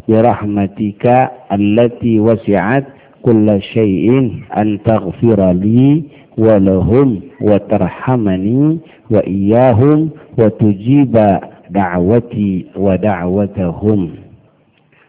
برحمتك 0.09 1.31
التي 1.53 2.21
وسعت 2.21 2.85
كل 3.23 3.63
شيء 3.63 4.11
أن 4.57 4.79
تغفر 4.85 5.53
لي 5.53 6.03
ولهم 6.39 7.21
وترحمني 7.41 8.79
وإياهم 9.11 10.11
وتجيب 10.39 11.39
دعوتي 11.71 12.67
ودعوتهم. 12.77 14.11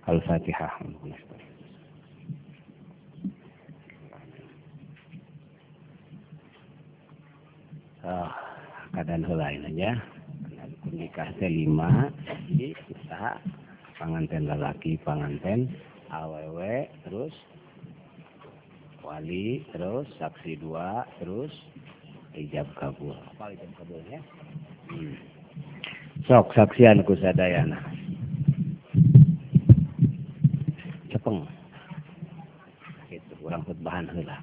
الفاتحة 0.09 0.79
Ah, 8.03 8.35
keadaan 8.91 9.23
lain 9.23 9.63
aja. 9.63 9.95
Nikah 10.91 11.31
lima, 11.47 12.11
jadi 12.51 12.75
usaha. 12.91 13.39
Panganten 13.97 14.49
lelaki 14.49 14.97
panganten 15.05 15.69
awewe 16.13 16.89
terus 17.05 17.33
wali 19.03 19.61
terus 19.73 20.07
saksi 20.17 20.57
dua 20.61 21.05
terus 21.19 21.51
ijab 22.33 22.65
kabul 22.79 23.13
apa 23.13 23.53
ijab 23.53 23.71
kabulnya 23.77 24.19
hmm. 24.89 25.13
sok 26.25 26.53
saksian 26.57 27.05
ku 27.05 27.13
sadayana 27.19 27.77
cepeng 31.13 31.45
itu 33.13 33.33
kurang 33.41 33.61
khutbahan 33.67 34.09
heula 34.09 34.37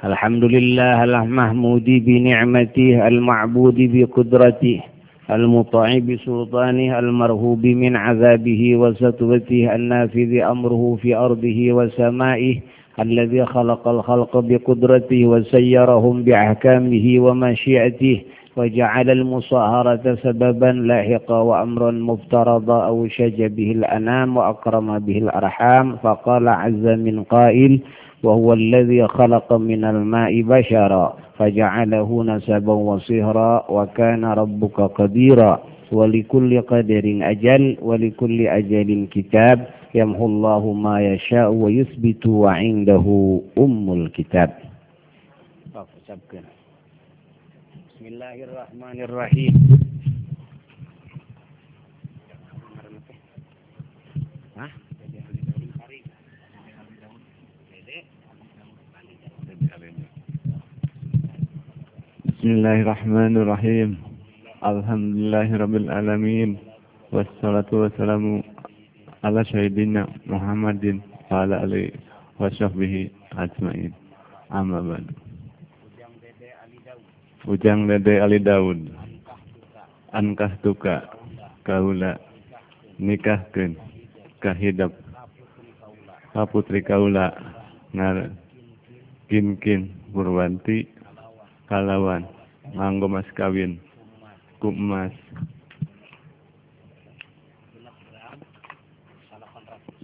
Alhamdulillah 0.00 1.04
al-mahmudi 1.04 2.00
bi 2.00 2.24
ni'matih 2.24 3.04
al-ma'budi 3.04 3.84
bi 3.84 4.00
qudratihi 4.08 4.99
المطاع 5.34 5.98
بسلطانه 5.98 6.98
المرهوب 6.98 7.66
من 7.66 7.96
عذابه 7.96 8.76
وسطوته 8.76 9.74
النافذ 9.74 10.36
أمره 10.40 10.98
في 11.02 11.16
أرضه 11.16 11.72
وسمائه 11.72 12.60
الذي 13.00 13.44
خلق 13.44 13.88
الخلق 13.88 14.36
بقدرته 14.38 15.26
وسيرهم 15.26 16.22
بأحكامه 16.22 17.14
ومشيئته 17.20 18.20
وجعل 18.56 19.10
المصاهرة 19.10 20.14
سببا 20.22 20.66
لاحقا 20.66 21.38
وأمرا 21.40 21.90
مفترضا 21.90 22.86
أوشج 22.86 23.42
به 23.42 23.70
الأنام 23.72 24.36
وأكرم 24.36 24.98
به 24.98 25.18
الأرحام 25.18 25.96
فقال 25.96 26.48
عز 26.48 26.86
من 26.86 27.22
قائل 27.24 27.80
وهو 28.22 28.52
الذي 28.52 29.06
خلق 29.06 29.52
من 29.52 29.84
الماء 29.84 30.42
بشرا 30.42 31.16
فجعله 31.38 32.24
نسبا 32.24 32.72
وصهرا 32.72 33.70
وكان 33.70 34.24
ربك 34.24 34.80
قديرا. 34.80 35.62
ولكل 35.92 36.60
قدر 36.60 37.04
أجل 37.22 37.76
ولكل 37.82 38.46
أجل 38.46 39.06
كتاب. 39.10 39.66
يمحو 39.94 40.26
الله 40.26 40.72
ما 40.72 40.96
يشاء 41.02 41.50
ويثبت 41.50 42.26
وعنده 42.26 43.06
أم 43.58 43.92
الكتاب. 43.92 44.50
بسم 47.90 48.06
الله 48.06 48.36
الرحمن 48.44 48.98
الرحيم. 49.02 49.89
Bismillahirrahmanirrahim. 62.40 64.00
Alhamdulillahirabbil 64.64 65.92
alamin. 65.92 66.56
Wassalatu 67.12 67.84
wassalamu 67.84 68.40
ala 69.20 69.44
sayyidina 69.44 70.08
Muhammadin 70.24 71.04
wa 71.28 71.44
ala 71.44 71.60
alihi 71.68 71.92
wa 72.40 72.48
sahbihi 72.48 73.12
ajmain. 73.36 73.92
Amma 74.48 74.80
ba'du. 74.80 75.12
Ujang 77.44 77.84
Dede 77.84 78.24
Ali 78.24 78.40
Daud. 78.40 78.88
Ankah 80.16 80.56
tuka 80.64 81.12
kaula 81.68 82.16
nikahkeun 82.96 83.76
kahidap 84.40 84.96
ka 86.32 86.48
putri 86.48 86.80
kaula 86.80 87.36
ngar 87.92 88.32
kin-kin 89.28 89.92
Purwanti 90.16 90.88
kalawan. 91.70 92.26
Nganggo 92.74 93.06
mas 93.06 93.30
kawin. 93.38 93.78
Ku 94.58 94.74
emas 94.74 95.14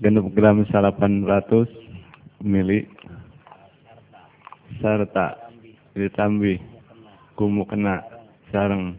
genep 0.01 0.31
gram 0.33 0.63
800 0.65 1.67
mili 2.47 2.87
serta 4.79 5.51
ditambih 5.97 6.61
kumu 7.35 7.67
kena 7.67 8.01
sarang 8.55 8.97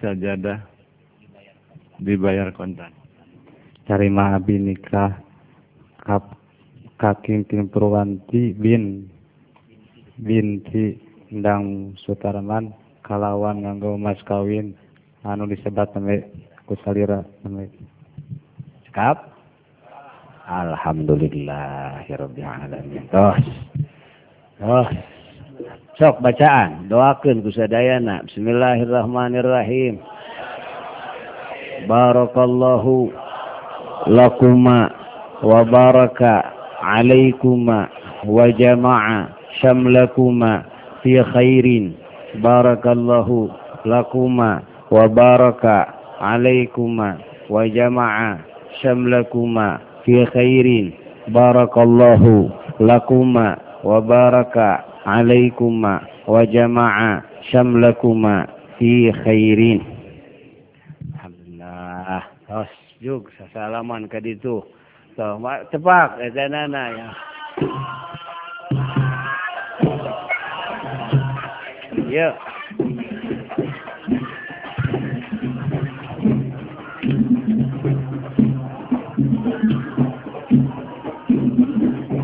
sajadah 0.00 0.64
dibayar 2.00 2.48
kontan. 2.56 2.90
Cari 3.86 4.10
abi 4.10 4.56
nikah 4.58 5.22
kap 6.02 6.34
kaking 6.98 7.46
Purwanti 7.70 8.50
bin 8.56 9.06
binti 10.18 11.05
Endang 11.26 11.90
Sutarman 12.06 12.70
kalawan 13.02 13.66
nganggo 13.66 13.98
mas 13.98 14.14
kawin 14.22 14.78
anu 15.26 15.50
disebat 15.50 15.90
name 15.98 16.22
ku 16.70 16.78
salira 16.86 17.26
Cekap? 18.86 19.26
Alhamdulillahirabbil 20.46 22.46
alamin. 22.46 23.10
Tos. 23.10 23.42
Tos. 24.62 24.86
Sok 25.98 26.22
bacaan, 26.22 26.86
doakeun 26.86 27.42
ku 27.42 27.50
sadayana. 27.50 28.22
Bismillahirrahmanirrahim. 28.30 29.98
Barakallahu 31.90 33.10
lakuma 34.14 34.94
wa 35.42 35.66
baraka 35.66 36.54
alaikuma 36.86 37.90
wa 38.22 38.46
jama'a 38.54 39.34
syamlakuma 39.58 40.75
fi 41.06 41.22
khairin. 41.22 41.94
Barakallahu 42.42 43.46
lakuma 43.86 44.66
wa 44.90 45.06
baraka 45.06 45.94
alaikuma 46.18 47.22
wa 47.46 47.62
jama'a 47.70 48.42
syamlakuma 48.82 49.78
fi 50.02 50.26
khairin. 50.34 50.90
Barakallahu 51.30 52.50
lakuma 52.82 53.54
wa 53.86 54.02
baraka 54.02 54.82
alaikuma 55.06 56.02
wa 56.26 56.42
jama'a 56.42 57.22
syamlakuma 57.54 58.50
fi 58.82 59.14
khairin. 59.22 59.78
Alhamdulillah. 61.14 62.26
Tos 62.50 62.70
juk 62.98 63.30
sasalaman 63.38 64.10
ka 64.10 64.18
ditu 64.18 64.66
so 65.14 65.38
tepak 65.70 66.18
Ya. 72.16 72.32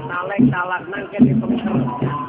Naleng 0.09 0.49
talak 0.49 0.89
nang 0.89 1.05
kene 1.13 1.37
pengker. 1.37 2.22